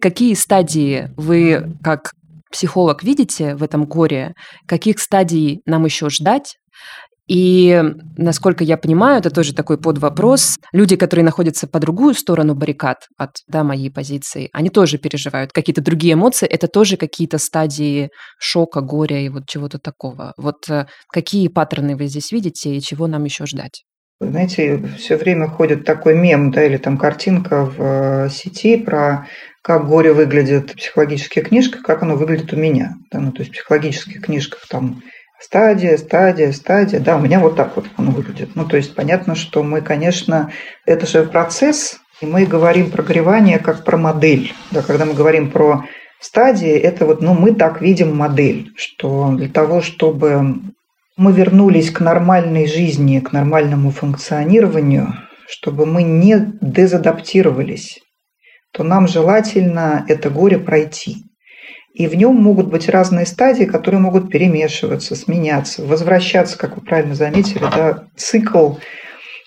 [0.00, 2.12] Какие стадии вы, как
[2.52, 4.34] психолог, видите в этом горе?
[4.66, 6.56] Каких стадий нам еще ждать?
[7.28, 7.82] И,
[8.16, 10.58] насколько я понимаю, это тоже такой подвопрос.
[10.72, 15.82] Люди, которые находятся по другую сторону баррикад от да, моей позиции, они тоже переживают какие-то
[15.82, 16.46] другие эмоции.
[16.46, 20.34] Это тоже какие-то стадии шока, горя и вот чего-то такого.
[20.36, 23.82] Вот э, какие паттерны вы здесь видите и чего нам еще ждать?
[24.18, 29.26] Знаете, все время ходит такой мем, да, или там картинка в э, сети про
[29.62, 32.94] как горе выглядит в психологических книжках, как оно выглядит у меня.
[33.10, 35.02] Да, ну, то есть в психологических книжках там
[35.40, 37.00] стадия, стадия, стадия.
[37.00, 38.50] Да, у меня вот так вот оно выглядит.
[38.54, 40.50] Ну, то есть понятно, что мы, конечно,
[40.84, 44.52] это же процесс, и мы говорим про горевание как про модель.
[44.70, 45.84] Да, когда мы говорим про
[46.20, 50.60] стадии, это вот, ну, мы так видим модель, что для того, чтобы
[51.16, 55.14] мы вернулись к нормальной жизни, к нормальному функционированию,
[55.48, 58.00] чтобы мы не дезадаптировались,
[58.72, 61.25] то нам желательно это горе пройти.
[61.96, 67.14] И в нем могут быть разные стадии, которые могут перемешиваться, сменяться, возвращаться, как вы правильно
[67.14, 68.74] заметили, да, цикл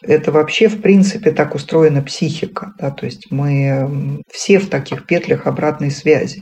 [0.01, 2.73] это вообще, в принципе, так устроена психика.
[2.79, 2.89] Да?
[2.89, 6.41] То есть мы все в таких петлях обратной связи.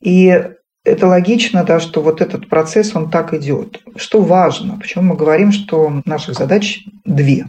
[0.00, 0.42] И
[0.84, 3.80] это логично, да, что вот этот процесс, он так идет.
[3.96, 4.78] Что важно?
[4.78, 7.46] Почему мы говорим, что наших задач две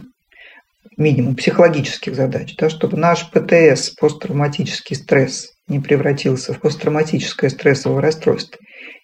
[0.96, 8.58] минимум психологических задач, да, чтобы наш ПТС, посттравматический стресс, не превратился в посттравматическое стрессовое расстройство.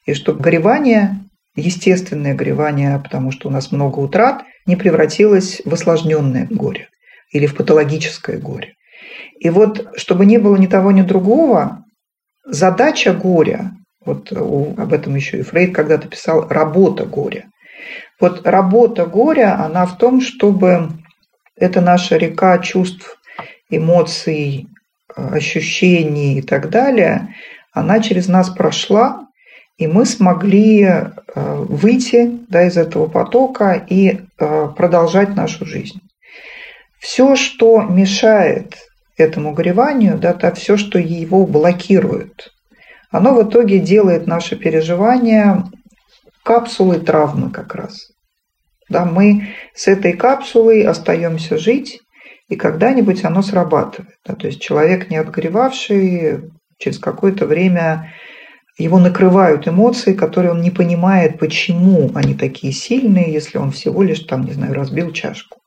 [0.05, 1.21] И чтобы горевание,
[1.55, 6.89] естественное горевание, потому что у нас много утрат, не превратилось в осложненное горе
[7.33, 8.75] или в патологическое горе.
[9.39, 11.85] И вот, чтобы не было ни того, ни другого,
[12.45, 13.73] задача горя,
[14.05, 17.47] вот об этом еще и Фрейд когда-то писал, работа горя.
[18.21, 20.91] Вот работа горя, она в том, чтобы
[21.57, 23.19] это наша река чувств,
[23.69, 24.69] эмоций,
[25.17, 27.35] ощущений и так далее,
[27.73, 29.27] она через нас прошла,
[29.77, 36.01] и мы смогли э, выйти да, из этого потока и э, продолжать нашу жизнь.
[36.99, 38.77] Все, что мешает
[39.17, 42.53] этому гореванию, да, то все, что его блокирует,
[43.11, 45.65] оно в итоге делает наше переживание
[46.43, 48.11] капсулой травмы как раз.
[48.89, 52.01] Да, мы с этой капсулой остаемся жить,
[52.49, 54.17] и когда-нибудь оно срабатывает.
[54.25, 58.13] Да, то есть человек, не отгоревавший, через какое-то время
[58.79, 64.21] его накрывают эмоции, которые он не понимает, почему они такие сильные, если он всего лишь
[64.21, 65.61] там, не знаю, разбил чашку.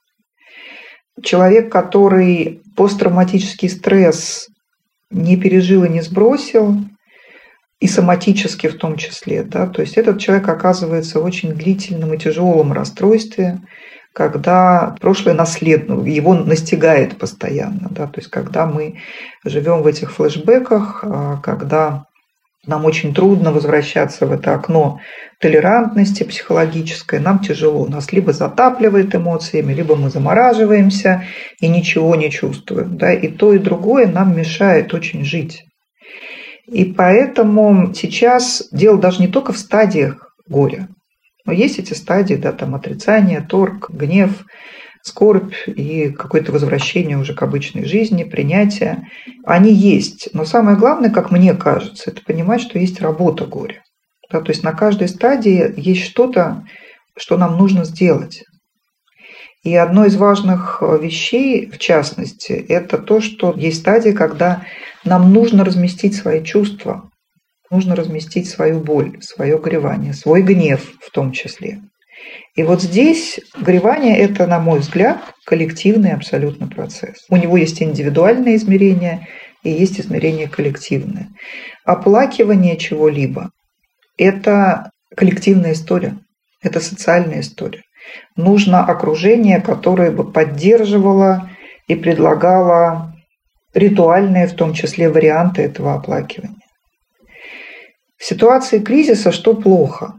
[1.22, 4.48] Человек, который посттравматический стресс
[5.10, 6.78] не пережил и не сбросил,
[7.80, 9.44] и соматически в том числе.
[9.44, 9.68] Да?
[9.68, 13.60] То есть этот человек оказывается в очень длительном и тяжелом расстройстве,
[14.20, 17.88] когда прошлое наследно, его настигает постоянно.
[17.90, 18.06] Да?
[18.06, 19.00] То есть когда мы
[19.46, 22.04] живем в этих флешбеках, а, когда
[22.68, 25.00] нам очень трудно возвращаться в это окно
[25.40, 27.88] толерантности психологической, нам тяжело.
[27.88, 31.24] Нас либо затапливает эмоциями, либо мы замораживаемся
[31.62, 32.98] и ничего не чувствуем.
[32.98, 33.14] Да?
[33.14, 35.64] И то, и другое нам мешает очень жить.
[36.68, 40.90] И поэтому сейчас дело даже не только в стадиях горя,
[41.46, 44.46] но есть эти стадии, да, там отрицание, торг, гнев,
[45.02, 49.08] скорбь и какое-то возвращение уже к обычной жизни, принятие.
[49.46, 50.30] Они есть.
[50.34, 53.84] Но самое главное, как мне кажется, это понимать, что есть работа горя.
[54.32, 56.66] Да, то есть на каждой стадии есть что-то,
[57.18, 58.44] что нам нужно сделать.
[59.64, 64.64] И одно из важных вещей, в частности, это то, что есть стадия, когда
[65.04, 67.09] нам нужно разместить свои чувства,
[67.70, 71.82] нужно разместить свою боль, свое горевание, свой гнев в том числе.
[72.56, 77.26] И вот здесь горевание– это, на мой взгляд, коллективный абсолютно процесс.
[77.30, 79.28] У него есть индивидуальное измерение
[79.64, 81.30] и есть измерение коллективное.
[81.86, 83.52] Оплакивание чего-либо–
[84.18, 86.18] это коллективная история,
[86.62, 87.84] это социальная история.
[88.36, 91.50] Нужно окружение, которое бы поддерживало
[91.88, 93.14] и предлагало
[93.74, 96.59] ритуальные, в том числе, варианты этого оплакивания.
[98.20, 100.16] В ситуации кризиса что плохо?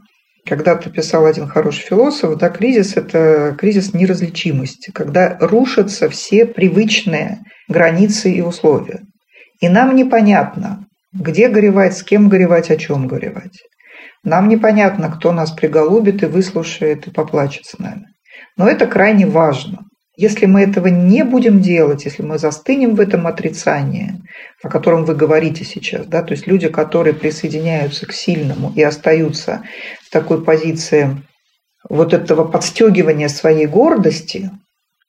[0.46, 8.32] Когда-то писал один хороший философ, да, кризис– это кризис неразличимости, когда рушатся все привычные границы
[8.32, 9.02] и условия.
[9.60, 13.60] И нам непонятно, где горевать, с кем горевать, о чем горевать.
[14.24, 18.06] Нам непонятно, кто нас приголубит и выслушает и поплачет с нами.
[18.56, 19.84] Но это крайне важно.
[20.20, 24.20] Если мы этого не будем делать, если мы застынем в этом отрицании,
[24.62, 29.62] о котором вы говорите сейчас, да, то есть люди, которые присоединяются к сильному и остаются
[30.02, 31.16] в такой позиции
[31.88, 34.50] вот этого подстегивания своей гордости,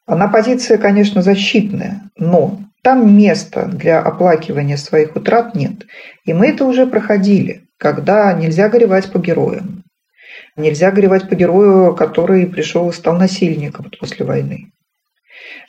[0.06, 5.88] она позиция, конечно, защитная, но там места для оплакивания своих утрат нет.
[6.24, 9.84] И мы это уже проходили, когда нельзя горевать по героям.
[10.56, 14.72] Нельзя горевать по герою, который пришел и стал насильником после войны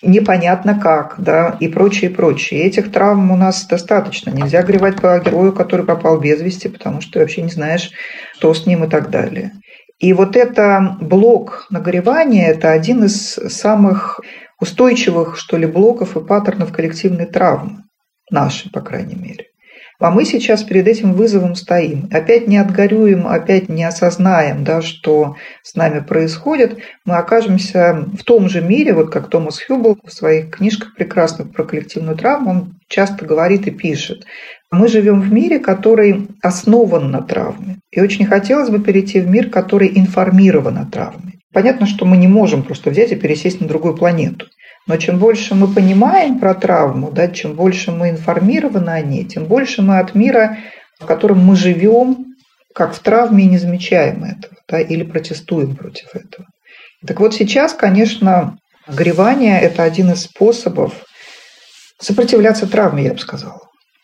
[0.03, 2.61] непонятно как, да, и прочее, и прочее.
[2.61, 4.31] И этих травм у нас достаточно.
[4.31, 7.91] Нельзя горевать по герою, который попал без вести, потому что ты вообще не знаешь,
[8.35, 9.53] что с ним и так далее.
[9.99, 14.21] И вот это блок нагревания– это один из самых
[14.61, 17.85] устойчивых, что ли, блоков и паттернов коллективной травмы,
[18.31, 19.52] нашей, по крайней мере.
[20.03, 22.09] А мы сейчас перед этим вызовом стоим.
[22.11, 26.79] Опять не отгорюем, опять не осознаем, да, что с нами происходит.
[27.05, 31.63] Мы окажемся в том же мире, вот как Томас Хюбл в своих книжках прекрасных про
[31.63, 34.25] коллективную травму, он часто говорит и пишет.
[34.73, 37.79] Мы живем в мире, который основан на травме.
[37.93, 41.32] И очень хотелось бы перейти в мир, который информирован о травме.
[41.53, 44.47] Понятно, что мы не можем просто взять и пересесть на другую планету.
[44.87, 49.45] Но чем больше мы понимаем про травму, да, чем больше мы информированы о ней, тем
[49.45, 50.59] больше мы от мира,
[50.99, 52.35] в котором мы живем,
[52.75, 56.47] как в травме, и не замечаем этого, да, или протестуем против этого.
[57.07, 58.57] Так вот сейчас, конечно,
[58.89, 60.95] горевание– это один из способов
[62.01, 63.61] сопротивляться травме, я бы сказала.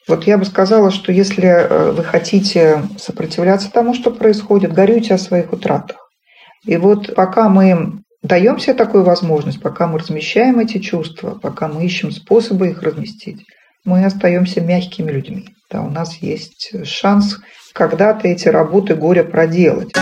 [0.06, 5.18] Вот я бы сказала, что если э, вы хотите сопротивляться тому, что происходит, горюйте о
[5.18, 6.07] своих утратах.
[6.64, 11.84] И вот пока мы даем себе такую возможность, пока мы размещаем эти чувства, пока мы
[11.84, 13.44] ищем способы их разместить,
[13.84, 15.48] мы остаемся мягкими людьми.
[15.70, 17.38] Да, у нас есть шанс
[17.72, 19.92] когда-то эти работы горя проделать.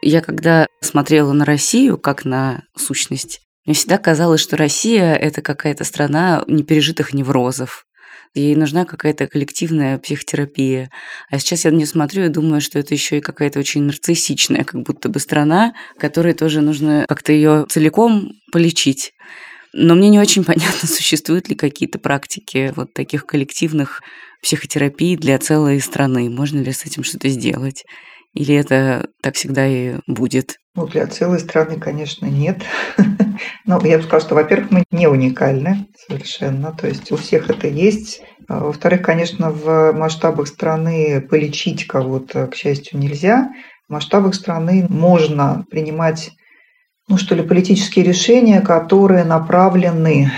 [0.00, 5.84] Я когда смотрела на Россию как на сущность, мне всегда казалось, что Россия– это какая-то
[5.84, 7.84] страна непережитых неврозов.
[8.34, 10.90] Ей нужна какая-то коллективная психотерапия.
[11.30, 14.64] А сейчас я на нее смотрю и думаю, что это еще и какая-то очень нарциссичная,
[14.64, 19.12] как будто бы страна, которой тоже нужно как-то ее целиком полечить.
[19.72, 24.02] Но мне не очень понятно, существуют ли какие-то практики вот таких коллективных
[24.42, 26.30] психотерапий для целой страны.
[26.30, 27.84] Можно ли с этим что-то сделать?
[28.34, 30.56] Или это так всегда и будет?
[30.74, 32.62] Ну, для целой страны, конечно, нет.
[33.64, 36.72] Но я бы сказала, что, во-первых, мы не уникальны совершенно.
[36.72, 38.22] То есть у всех это есть.
[38.48, 43.50] А, во-вторых, конечно, в масштабах страны полечить кого-то, к счастью, нельзя.
[43.88, 46.30] В масштабах страны можно принимать
[47.08, 50.30] ну что ли, политические решения, которые направлены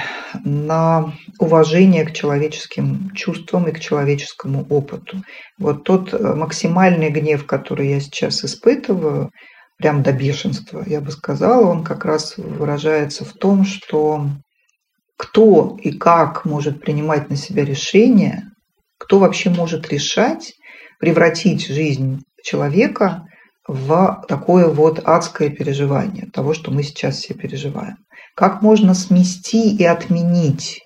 [0.45, 5.23] на уважение к человеческим чувствам и к человеческому опыту.
[5.59, 9.31] Вот тот э, максимальный гнев, который я сейчас испытываю,
[9.79, 14.27] прям до бешенства, я бы сказала, он как раз выражается в том, что
[15.17, 18.45] кто и как может принимать на себя решения,
[18.99, 20.53] кто вообще может решать,
[20.99, 23.25] превратить жизнь человека
[23.67, 27.97] в такое вот адское переживание того, что мы сейчас все переживаем.
[28.37, 30.81] Как можно смести и отменить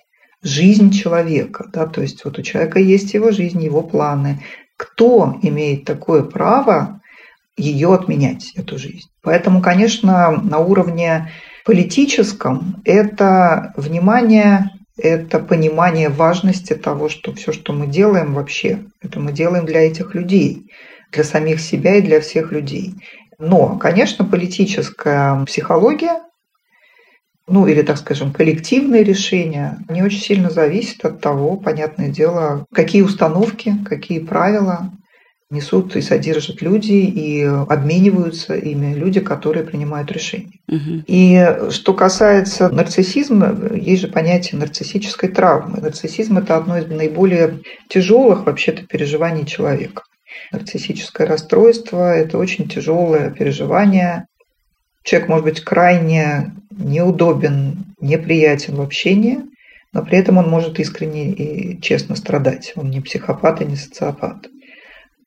[0.45, 1.69] жизнь человека?
[1.73, 1.87] Да?
[1.87, 4.43] То есть вот у человека есть его жизнь, его планы.
[4.77, 7.01] Кто имеет такое право
[7.57, 9.09] ее отменять, эту жизнь?
[9.21, 11.31] Поэтому, конечно, на уровне
[11.65, 19.33] политическом это внимание это понимание важности того, что все, что мы делаем вообще, это мы
[19.33, 20.71] делаем для этих людей
[21.11, 22.95] для самих себя и для всех людей.
[23.39, 26.21] Но, конечно, политическая психология,
[27.47, 33.01] ну или, так скажем, коллективные решения, они очень сильно зависят от того, понятное дело, какие
[33.01, 34.91] установки, какие правила
[35.51, 40.59] несут и содержат люди и обмениваются ими люди, которые принимают решения.
[40.67, 41.03] Угу.
[41.05, 45.79] И что касается нарциссизма, есть же понятие нарциссической травмы.
[45.81, 50.03] Нарциссизм– это одно из наиболее тяжелых вообще-то переживаний человека.
[50.51, 54.25] Нарциссическое расстройство– это очень тяжелое переживание.
[55.05, 59.39] Человек может быть крайне неудобен, неприятен в общении,
[59.93, 62.73] но при этом он может искренне и честно страдать.
[62.75, 64.47] Он не психопат и не социопат.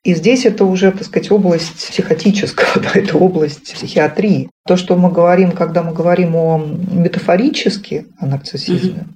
[0.04, 4.50] И здесь это уже, так сказать, область психотического, да, это область психиатрии.
[4.66, 9.14] То, что мы говорим, когда мы говорим о метафорически о нарциссизме, mm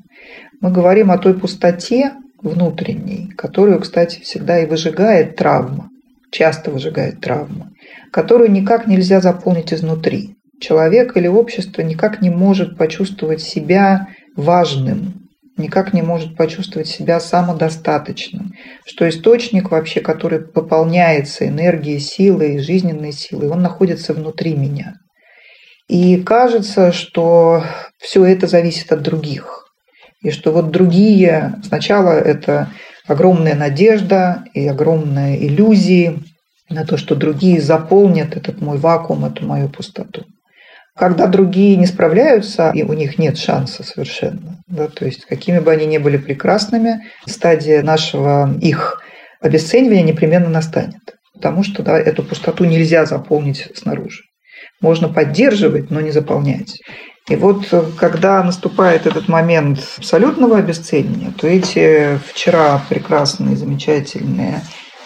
[0.60, 5.90] мы говорим о той пустоте, внутренней, которую, кстати, всегда и выжигает травма,
[6.30, 7.72] часто выжигает травма,
[8.12, 10.36] которую никак нельзя заполнить изнутри.
[10.62, 14.06] Человек или общество никак не может почувствовать себя
[14.36, 18.52] важным, никак не может почувствовать себя самодостаточным,
[18.86, 24.94] что источник вообще, который пополняется энергией, силой, жизненной силой, он находится внутри меня.
[25.88, 27.64] И кажется, что
[27.98, 29.66] все это зависит от других.
[30.22, 32.70] И что вот другие, сначала это
[33.08, 36.20] огромная надежда и огромные иллюзии
[36.70, 40.22] на то, что другие заполнят этот мой вакуум, эту мою пустоту.
[40.96, 45.70] Когда другие не справляются, и у них нет шанса совершенно, да, то есть какими бы
[45.72, 49.00] они ни были прекрасными, стадия нашего их
[49.40, 51.00] обесценивания непременно настанет.
[51.34, 54.22] Потому что да, эту пустоту нельзя заполнить снаружи.
[54.80, 56.78] Можно поддерживать, но не заполнять.
[57.28, 64.60] И вот э, когда наступает этот момент абсолютного обесценивания, то эти вчера прекрасные, замечательные,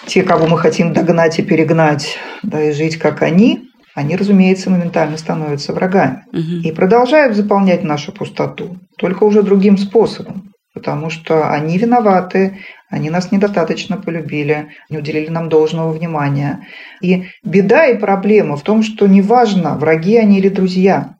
[0.07, 3.66] те, кого мы хотим догнать и перегнать, да, и жить как они,
[3.97, 6.22] они, разумеется, моментально становятся врагами.
[6.30, 6.68] Угу.
[6.68, 10.53] И продолжают заполнять нашу пустоту, только уже другим способом.
[10.74, 12.59] Потому что они виноваты,
[12.90, 16.66] они нас недостаточно полюбили, не уделили нам должного внимания.
[17.01, 21.14] И беда и проблема в том, что неважно, враги они или друзья,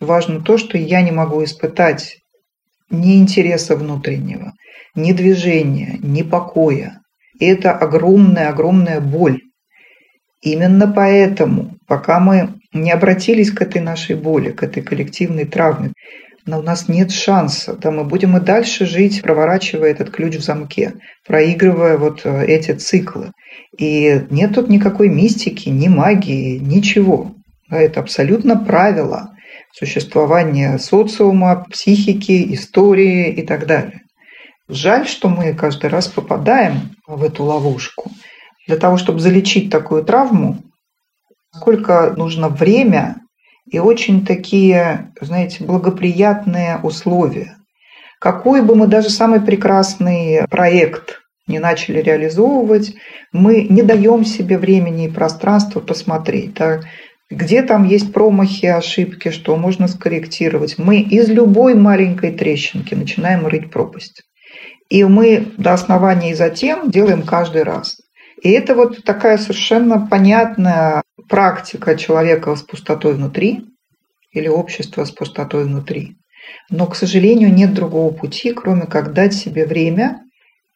[0.00, 2.16] важно то, что я не могу испытать
[2.88, 4.52] ни интереса внутреннего,
[4.94, 6.98] ни движения, ни покоя.
[7.38, 9.38] И это огромная-огромная боль.
[10.42, 15.92] Именно поэтому, пока мы не обратились к этой нашей боли, к этой коллективной травме,
[16.46, 17.74] но у нас нет шанса.
[17.74, 20.94] Да, мы будем и дальше жить, проворачивая этот ключ в замке,
[21.26, 23.32] проигрывая вот э, эти циклы.
[23.76, 27.34] И нет тут никакой мистики, ни магии, ничего.
[27.68, 29.34] Это абсолютно правило
[29.74, 34.00] существования социума, психики, истории и так далее.
[34.66, 38.10] Жаль, что мы каждый раз попадаем в эту ловушку.
[38.66, 40.62] Для того, чтобы залечить такую травму,
[41.54, 43.20] сколько нужно время
[43.70, 47.56] и очень такие, знаете, благоприятные условия.
[48.20, 52.94] Какой бы мы даже самый прекрасный проект не начали реализовывать,
[53.32, 56.80] мы не даем себе времени и пространства посмотреть, да,
[57.30, 60.78] где там есть промахи, ошибки, что можно скорректировать.
[60.78, 64.22] Мы из любой маленькой трещинки начинаем рыть пропасть.
[64.88, 67.96] И мы до основания и затем делаем каждый раз.
[68.42, 73.66] И это вот такая совершенно понятная практика человека с пустотой внутри
[74.32, 76.16] или общества с пустотой внутри.
[76.68, 80.22] Но, к сожалению, нет другого пути, кроме как дать себе время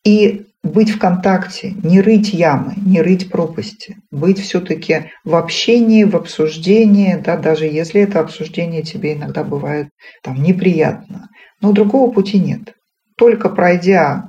[0.05, 6.15] и быть в контакте, не рыть ямы, не рыть пропасти, быть все-таки в общении, в
[6.15, 9.89] обсуждении, да, даже если это обсуждение тебе иногда бывает
[10.23, 11.29] там неприятно.
[11.61, 12.75] Но другого пути нет.
[13.17, 14.29] Только пройдя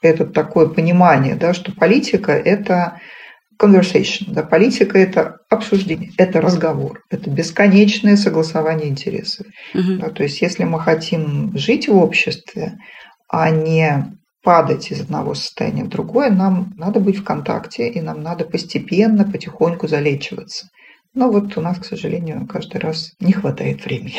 [0.00, 3.00] это такое понимание, да, что политика– это
[3.60, 9.46] conversation, да, политика– это обсуждение, это разговор, это бесконечное согласование интересов.
[9.74, 9.96] Угу.
[10.00, 12.78] Да, то есть если мы хотим жить в обществе,
[13.28, 18.22] а не падать из одного состояния в другое, нам надо быть в контакте, и нам
[18.22, 20.68] надо постепенно, потихоньку залечиваться.
[21.14, 24.14] Но вот у нас, к сожалению, каждый раз не хватает времени.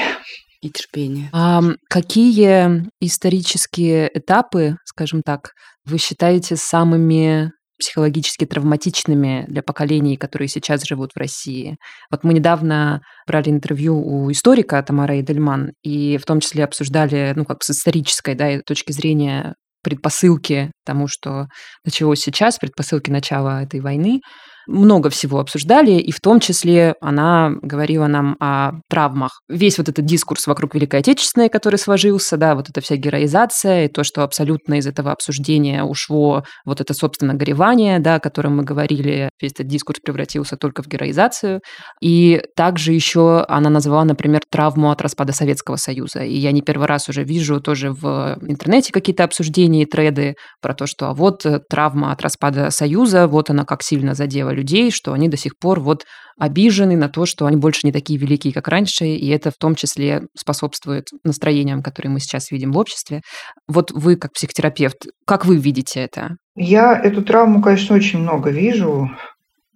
[0.62, 1.30] И терпения.
[1.32, 5.51] А какие исторические этапы, скажем так,
[5.86, 11.78] вы считаете самыми психологически травматичными для поколений, которые сейчас живут в России.
[12.12, 17.45] Вот мы недавно брали интервью у историка Тамара Эдельман, и в том числе обсуждали, ну,
[17.45, 21.47] как с исторической да, точки зрения предпосылки тому, что
[21.86, 24.20] началось сейчас, предпосылки начала этой войны
[24.68, 29.41] много всего обсуждали, и в том числе она говорила нам о травмах.
[29.49, 33.88] Весь вот этот дискурс вокруг Великой Отечественной, который сложился, да, вот эта вся героизация, и
[33.88, 38.64] то, что абсолютно из этого обсуждения ушло вот это, собственно, горевание, да, о котором мы
[38.64, 41.62] говорили, весь этот дискурс превратился только в героизацию.
[42.01, 46.24] И также еще она назвала, например, травму от распада Советского Союза.
[46.24, 50.74] И я не первый раз уже вижу тоже в интернете какие-то обсуждения и треды про
[50.74, 54.91] то, что а вот э, травма от распада Союза, вот она как сильно задела людей,
[54.91, 56.06] что они до сих пор вот
[56.38, 59.76] обижены на то, что они больше не такие великие, как раньше, и это в том
[59.76, 63.22] числе способствует настроениям, которые мы сейчас видим в обществе.
[63.68, 66.36] Вот вы, как психотерапевт, как вы видите это?
[66.56, 69.10] Я эту травму, конечно, очень много вижу.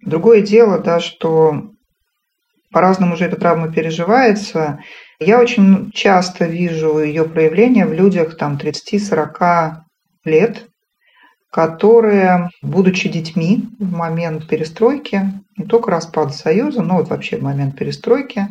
[0.02, 1.62] Другое дело, да, что
[2.72, 4.78] по-разному же эта травма переживается.
[5.20, 9.76] Я очень часто вижу ее проявление в людях там 30-40
[10.24, 10.66] лет,
[11.54, 17.78] которые, будучи детьми в момент перестройки, не только распада Союза, но вот вообще в момент
[17.78, 18.48] перестройки,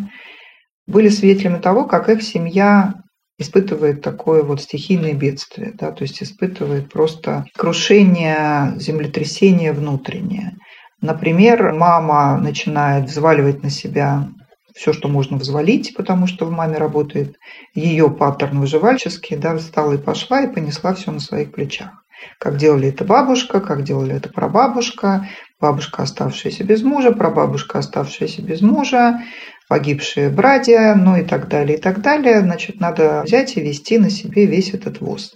[0.88, 2.94] были свидетелями того, как их семья
[3.38, 10.54] испытывает такое вот стихийное бедствие, да, то есть испытывает просто крушение, землетрясение внутреннее.
[11.02, 14.30] Например, мама начинает взваливать на себя
[14.74, 17.36] все, что можно взвалить, потому что в маме работает
[17.76, 22.03] ее паттерн выживальческий, да, встала и пошла и понесла все на своих плечах
[22.40, 28.62] как делали это бабушка, как делали это прабабушка, бабушка, оставшаяся без мужа, прабабушка, оставшаяся без
[28.62, 29.22] мужа,
[29.70, 32.42] погибшие братья, ну и так далее, и так далее.
[32.42, 35.36] Значит, надо взять и вести на себе весь этот воз.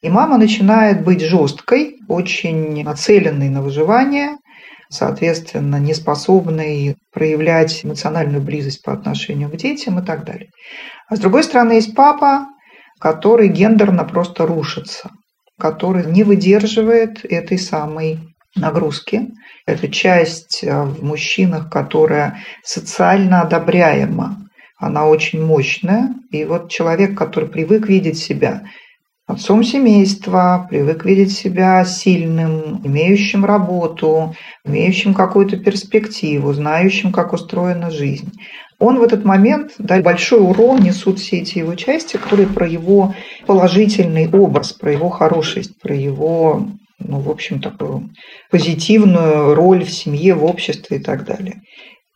[0.00, 4.36] И мама начинает быть жесткой, очень нацеленной на выживание,
[4.88, 10.50] соответственно, неспособной проявлять эмоциональную близость по отношению к детям и так далее.
[11.08, 12.46] А с другой стороны, есть папа,
[13.00, 15.10] который гендерно просто рушится–
[15.62, 18.18] который не выдерживает этой самой
[18.56, 19.28] нагрузки.
[19.64, 24.48] Это часть э, в мужчинах, которая социально одобряема.
[24.76, 26.16] Она очень мощная.
[26.32, 28.64] И вот человек, который привык видеть себя
[29.28, 34.34] отцом семейства, привык видеть себя сильным, имеющим работу,
[34.64, 38.32] имеющим какую-то перспективу, знающим, как устроена жизнь
[38.82, 43.14] он в этот момент, да, большой урон несут все эти его части, которые про его
[43.46, 46.66] положительный образ, про его хорошесть, про его,
[46.98, 48.10] ну, в общем, такую
[48.50, 51.62] позитивную роль в семье, в обществе и так далее.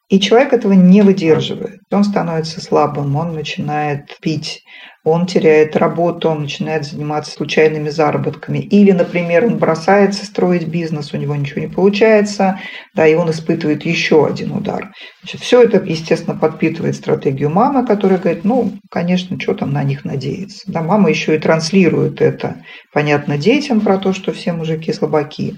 [0.09, 1.79] И человек этого не выдерживает.
[1.93, 4.63] Он становится слабым, он начинает пить,
[5.07, 8.59] он теряет работу, он начинает заниматься случайными заработками.
[8.59, 12.59] Или, например, он бросается строить бизнес, у него ничего не получается,
[12.93, 14.91] да, и он испытывает еще один удар.
[15.23, 20.05] Значит, все это, естественно, подпитывает стратегию мамы, которая говорит, ну, конечно, что там на них
[20.05, 20.65] надеяться.
[20.67, 22.57] Да, мама еще и транслирует это,
[22.93, 25.55] понятно, детям про то, что все мужики слабаки.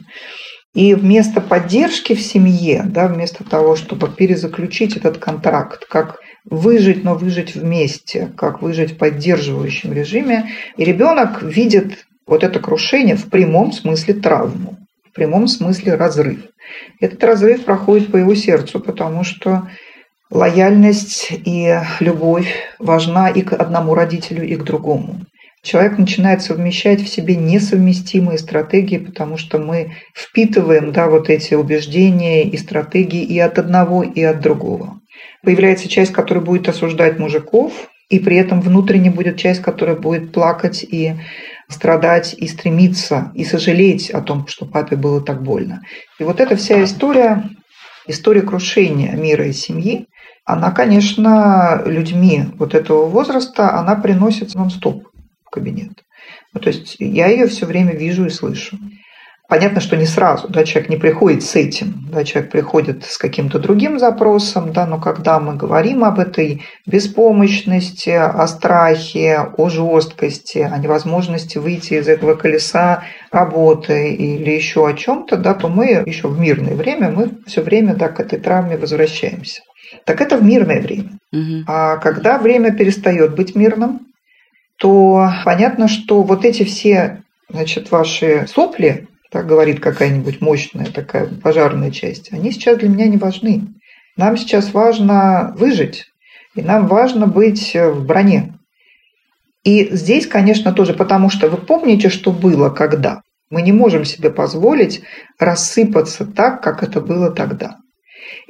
[0.75, 7.15] И вместо поддержки в семье, да, вместо того, чтобы перезаключить этот контракт, как выжить, но
[7.15, 10.51] выжить вместе, как выжить в поддерживающем режиме.
[10.77, 14.77] И ребенок видит вот это крушение в прямом смысле травму,
[15.11, 16.41] в прямом смысле разрыв.
[17.01, 19.69] Этот разрыв проходит по его сердцу, потому что
[20.31, 25.23] лояльность и любовь важна и к одному родителю, и к другому.
[25.63, 32.45] Человек начинает совмещать в себе несовместимые стратегии, потому что мы впитываем да, вот эти убеждения
[32.45, 35.01] и стратегии и от одного, и от другого.
[35.43, 37.73] Появляется часть, которая будет осуждать мужиков,
[38.09, 41.15] и при этом внутренне будет часть, которая будет плакать и
[41.69, 45.83] страдать, и стремиться, и сожалеть о том, что папе было так больно.
[46.19, 47.45] И вот эта вся история,
[48.07, 50.07] история крушения мира и семьи,
[50.45, 55.07] она, конечно, людьми вот этого возраста, она приносит нон-стоп
[55.45, 55.93] в кабинет.
[56.55, 58.79] Ну, то есть я ее все время вижу и слышу.
[59.49, 63.59] Понятно, что не сразу, да, человек не приходит с этим, да, человек приходит с каким-то
[63.59, 70.77] другим запросом, да, но когда мы говорим об этой беспомощности, о страхе, о жесткости, о
[70.77, 76.39] невозможности выйти из этого колеса работы или еще о чем-то, да, то мы еще в
[76.39, 79.63] мирное время, мы все время да, к этой травме возвращаемся.
[80.05, 81.19] Так это в мирное время.
[81.33, 81.65] Угу.
[81.67, 84.01] А когда время перестает быть мирным,
[84.77, 91.91] то понятно, что вот эти все значит, ваши сопли, так говорит какая-нибудь мощная такая пожарная
[91.91, 93.63] часть, они сейчас для меня не важны.
[94.17, 96.07] Нам сейчас важно выжить,
[96.55, 98.55] и нам важно быть в броне.
[99.65, 103.21] И здесь, конечно, тоже потому, что вы помните, что было когда.
[103.51, 105.03] Мы не можем себе позволить
[105.39, 107.77] рассыпаться так, как это было тогда.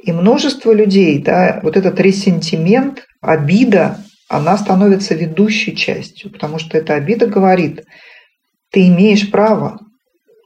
[0.03, 6.95] И множество людей, да, вот этот ресентимент, обида, она становится ведущей частью, потому что эта
[6.95, 7.83] обида говорит,
[8.71, 9.79] ты имеешь право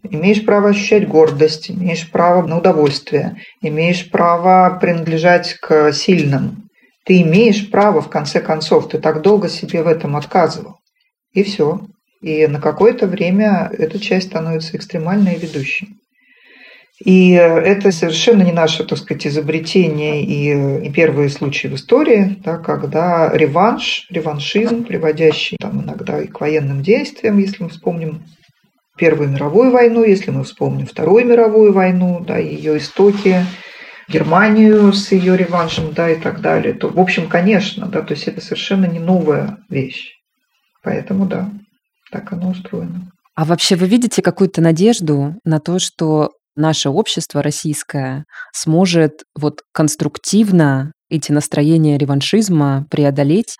[0.03, 6.69] Имеешь право ощущать гордость, имеешь право на удовольствие, имеешь право принадлежать к сильным.
[7.05, 10.77] Ты имеешь право, в конце концов, ты так долго себе в этом отказывал.
[11.33, 11.81] И все.
[12.21, 15.89] И на какое-то время эта часть становится экстремальной и ведущей.
[17.03, 22.57] И это совершенно не наше, так сказать, изобретение и, и первые случаи в истории, да,
[22.57, 28.23] когда реванш, реваншизм, приводящий там, иногда и к военным действиям, если мы вспомним
[29.03, 33.45] Первую мировую войну, если мы вспомним Вторую мировую войну, да, ее истоки,
[34.07, 38.29] Германию с ее реваншем, да, и так далее, то, в общем, конечно, да, то есть
[38.29, 40.13] это совершенно не новая вещь.
[40.83, 41.49] Поэтому, да,
[42.11, 43.11] так оно устроено.
[43.35, 48.23] А вообще вы видите какую-то надежду на то, что наше общество российское
[48.53, 53.57] сможет вот конструктивно эти настроения реваншизма преодолеть?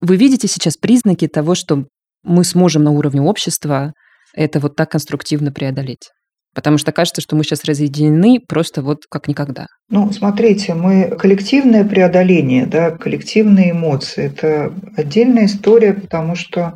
[0.00, 1.82] Вы видите сейчас признаки того, что
[2.22, 3.92] мы сможем на уровне общества
[4.34, 6.10] это вот так конструктивно преодолеть?
[6.54, 9.66] Потому что кажется, что мы сейчас разъединены просто вот как никогда.
[9.88, 14.26] Ну, смотрите, мы коллективное преодоление, да, коллективные эмоции.
[14.26, 16.74] Это отдельная история, потому что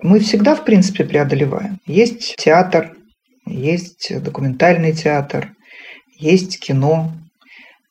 [0.00, 1.78] мы всегда, в принципе, преодолеваем.
[1.86, 2.92] Есть театр,
[3.46, 5.50] есть документальный театр,
[6.18, 7.12] есть кино.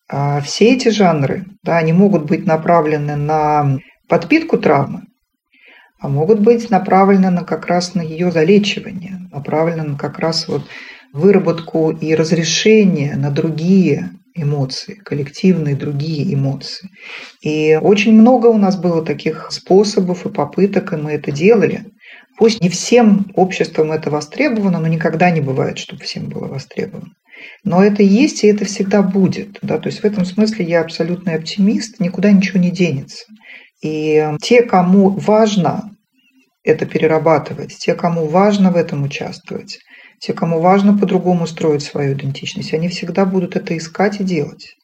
[0.07, 5.01] А все эти жанры, да, они могут быть направлены на подпитку травмы,
[5.99, 10.63] а могут быть направлены на как раз на ее залечивание, направлены на как раз вот
[11.13, 16.89] выработку и разрешение на другие эмоции, коллективные другие эмоции.
[17.41, 21.85] И очень много у нас было таких способов и попыток, и мы это делали.
[22.37, 27.13] Пусть не всем обществом это востребовано, но никогда не бывает, чтобы всем было востребовано.
[27.63, 29.59] Но это есть, и это всегда будет.
[29.61, 29.77] Да?
[29.77, 33.25] То есть в этом смысле я абсолютный оптимист, никуда ничего не денется.
[33.81, 35.95] И те, кому важно
[36.63, 39.79] это перерабатывать, те, кому важно в этом участвовать,
[40.19, 44.75] те, кому важно по-другому строить свою идентичность, они всегда будут это искать и делать.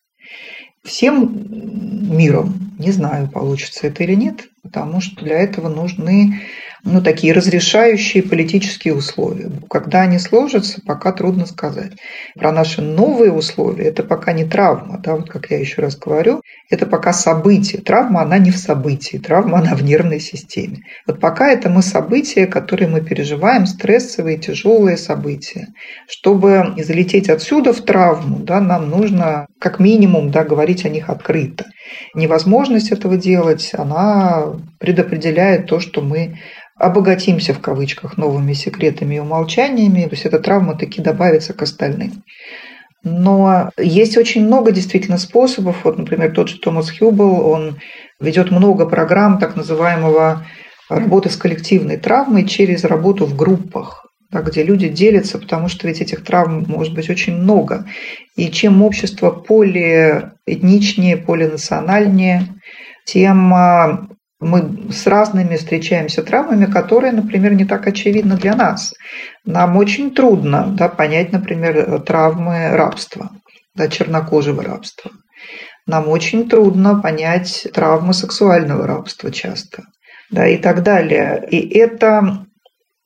[0.83, 6.41] Всем миром, не знаю, получится это или нет, потому что для этого нужны
[6.83, 9.51] ну, такие разрешающие политические условия.
[9.69, 11.93] Когда они сложатся, пока трудно сказать.
[12.35, 16.41] Про наши новые условия это пока не травма, да, вот как я еще раз говорю,
[16.69, 17.81] это пока событие.
[17.81, 20.83] Травма, она не в событии, травма, она в нервной системе.
[21.05, 25.67] Вот пока это мы события, которые мы переживаем, стрессовые, тяжелые события.
[26.07, 31.65] Чтобы залететь отсюда в травму, да, нам нужно как минимум да, говорить о них открыто.
[32.13, 36.39] Невозможность этого делать, она предопределяет то, что мы
[36.75, 42.23] обогатимся в кавычках новыми секретами и умолчаниями, то есть эта травма таки добавится к остальным.
[43.03, 45.83] Но есть очень много действительно способов.
[45.83, 47.79] Вот, например, тот же Томас Хьюбл, он
[48.19, 50.45] ведет много программ так называемого
[50.89, 56.01] работы с коллективной травмой через работу в группах, да, где люди делятся, потому что ведь
[56.01, 57.85] этих травм может быть очень много.
[58.35, 62.47] И чем общество полиэтничнее, полинациональнее,
[63.05, 64.07] тем а,
[64.39, 68.93] мы с разными встречаемся травмами, которые, например, не так очевидны для нас.
[69.45, 73.29] Нам очень трудно да, понять, например, травмы рабства,
[73.75, 75.11] да, чернокожего рабства.
[75.85, 79.83] Нам очень трудно понять травмы сексуального рабства часто
[80.29, 81.45] да, и так далее.
[81.49, 82.45] И это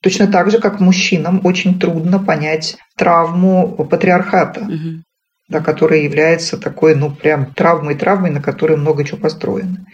[0.05, 4.61] точно так же, как мужчинам очень трудно понять травму патриархата.
[4.61, 5.01] Угу
[5.47, 9.85] да, которая является такой, ну, прям травмой-травмой, на которой много чего построено.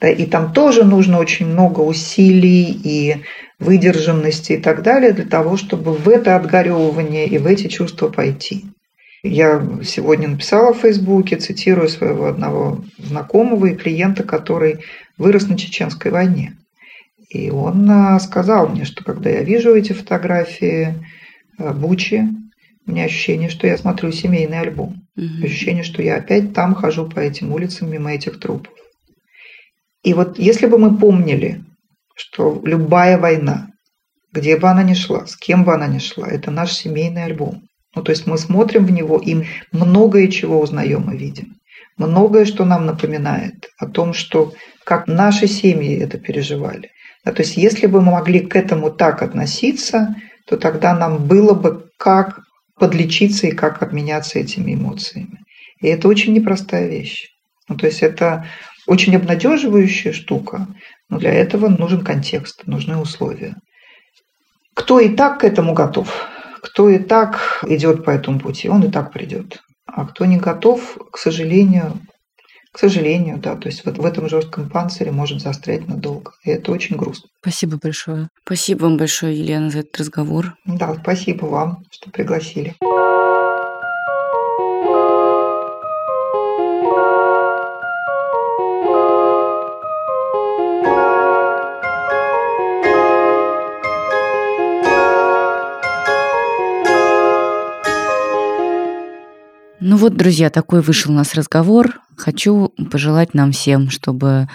[0.00, 3.16] Да, и там тоже нужно очень много усилий и
[3.58, 8.66] выдержанности и так далее для того, чтобы в это отгоревывание и в эти чувства пойти.
[9.24, 14.84] Я сегодня написала в Фейсбуке, цитирую своего одного знакомого и клиента, который
[15.18, 16.56] вырос на чеченской войне.
[17.30, 20.94] И он а, сказал мне, что когда я вижу эти фотографии
[21.58, 22.28] а, Бучи,
[22.86, 25.06] у меня ощущение, что я смотрю семейный альбом.
[25.16, 25.44] Угу.
[25.44, 28.74] Ощущение, что я опять там хожу по этим улицам мимо этих трупов.
[30.02, 31.62] И вот если бы мы помнили,
[32.16, 33.68] что любая война,
[34.32, 37.62] где бы она ни шла, с кем бы она ни шла, это наш семейный альбом.
[37.94, 41.56] Ну, то есть мы смотрим в него и многое чего узнаем и видим.
[41.96, 44.52] Многое, что нам напоминает о том, что
[44.84, 46.90] как наши семьи это переживали.
[47.24, 50.14] Да, то есть если бы мы могли к этому так относиться,
[50.46, 52.40] то тогда нам было бы как
[52.78, 55.40] подлечиться и как обменяться этими эмоциями.
[55.80, 57.28] И это очень непростая вещь.
[57.68, 58.46] Ну, то есть это
[58.86, 60.66] очень обнадеживающая штука,
[61.08, 63.54] но для этого нужен контекст, нужны условия.
[64.74, 66.08] Кто и так к этому готов,
[66.62, 69.60] кто и так идет по этому пути, он и так придет.
[69.86, 72.00] А кто не готов, к сожалению,
[72.72, 76.32] к сожалению, да, то есть вот в этом жестком панцире может застрять надолго.
[76.44, 77.28] И это очень грустно.
[77.40, 78.28] Спасибо большое.
[78.44, 80.54] Спасибо вам большое, Елена, за этот разговор.
[80.64, 82.76] Да, спасибо вам, что пригласили.
[99.82, 102.00] Ну вот, друзья, такой вышел у нас разговор.
[102.20, 104.46] Хочу пожелать нам всем, чтобы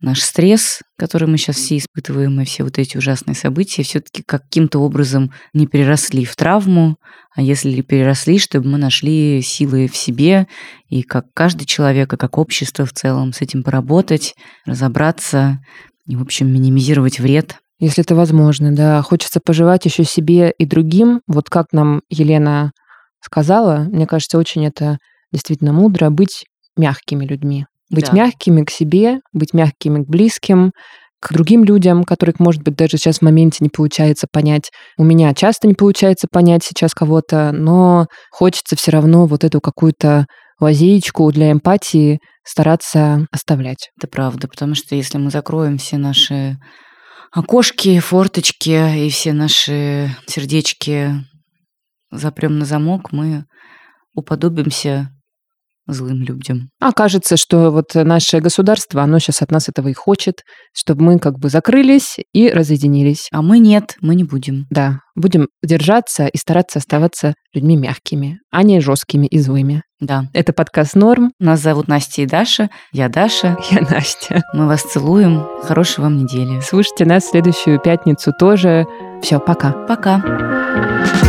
[0.00, 4.78] наш стресс, который мы сейчас все испытываем, и все вот эти ужасные события, все-таки каким-то
[4.78, 6.96] образом не переросли в травму,
[7.36, 10.46] а если переросли, чтобы мы нашли силы в себе,
[10.88, 14.34] и как каждый человек, и как общество в целом с этим поработать,
[14.64, 15.58] разобраться
[16.06, 17.58] и, в общем, минимизировать вред.
[17.78, 19.02] Если это возможно, да.
[19.02, 22.72] Хочется пожелать еще себе и другим, вот как нам Елена
[23.20, 24.96] сказала, мне кажется, очень это
[25.32, 26.44] действительно мудро, быть
[26.76, 27.66] мягкими людьми.
[27.90, 28.12] Быть да.
[28.12, 30.72] мягкими к себе, быть мягкими к близким,
[31.20, 34.70] к другим людям, которых, может быть, даже сейчас в моменте не получается понять.
[34.98, 40.26] У меня часто не получается понять сейчас кого-то, но хочется все равно вот эту какую-то
[40.60, 43.90] лазеечку для эмпатии стараться оставлять.
[43.98, 46.58] Это правда, потому что если мы закроем все наши
[47.32, 51.10] окошки, форточки и все наши сердечки
[52.10, 53.44] запрем на замок, мы
[54.14, 55.08] уподобимся
[55.86, 56.70] злым людям.
[56.80, 61.18] А кажется, что вот наше государство, оно сейчас от нас этого и хочет, чтобы мы
[61.18, 63.28] как бы закрылись и разъединились.
[63.32, 64.66] А мы нет, мы не будем.
[64.70, 69.82] Да, будем держаться и стараться оставаться людьми мягкими, а не жесткими и злыми.
[70.00, 70.24] Да.
[70.32, 71.32] Это подкаст «Норм».
[71.38, 72.68] Нас зовут Настя и Даша.
[72.92, 73.56] Я Даша.
[73.70, 74.42] Я Настя.
[74.52, 75.46] Мы вас целуем.
[75.62, 76.60] Хорошей вам недели.
[76.60, 78.86] Слушайте нас в следующую пятницу тоже.
[79.22, 79.72] Все, пока.
[79.86, 81.23] Пока.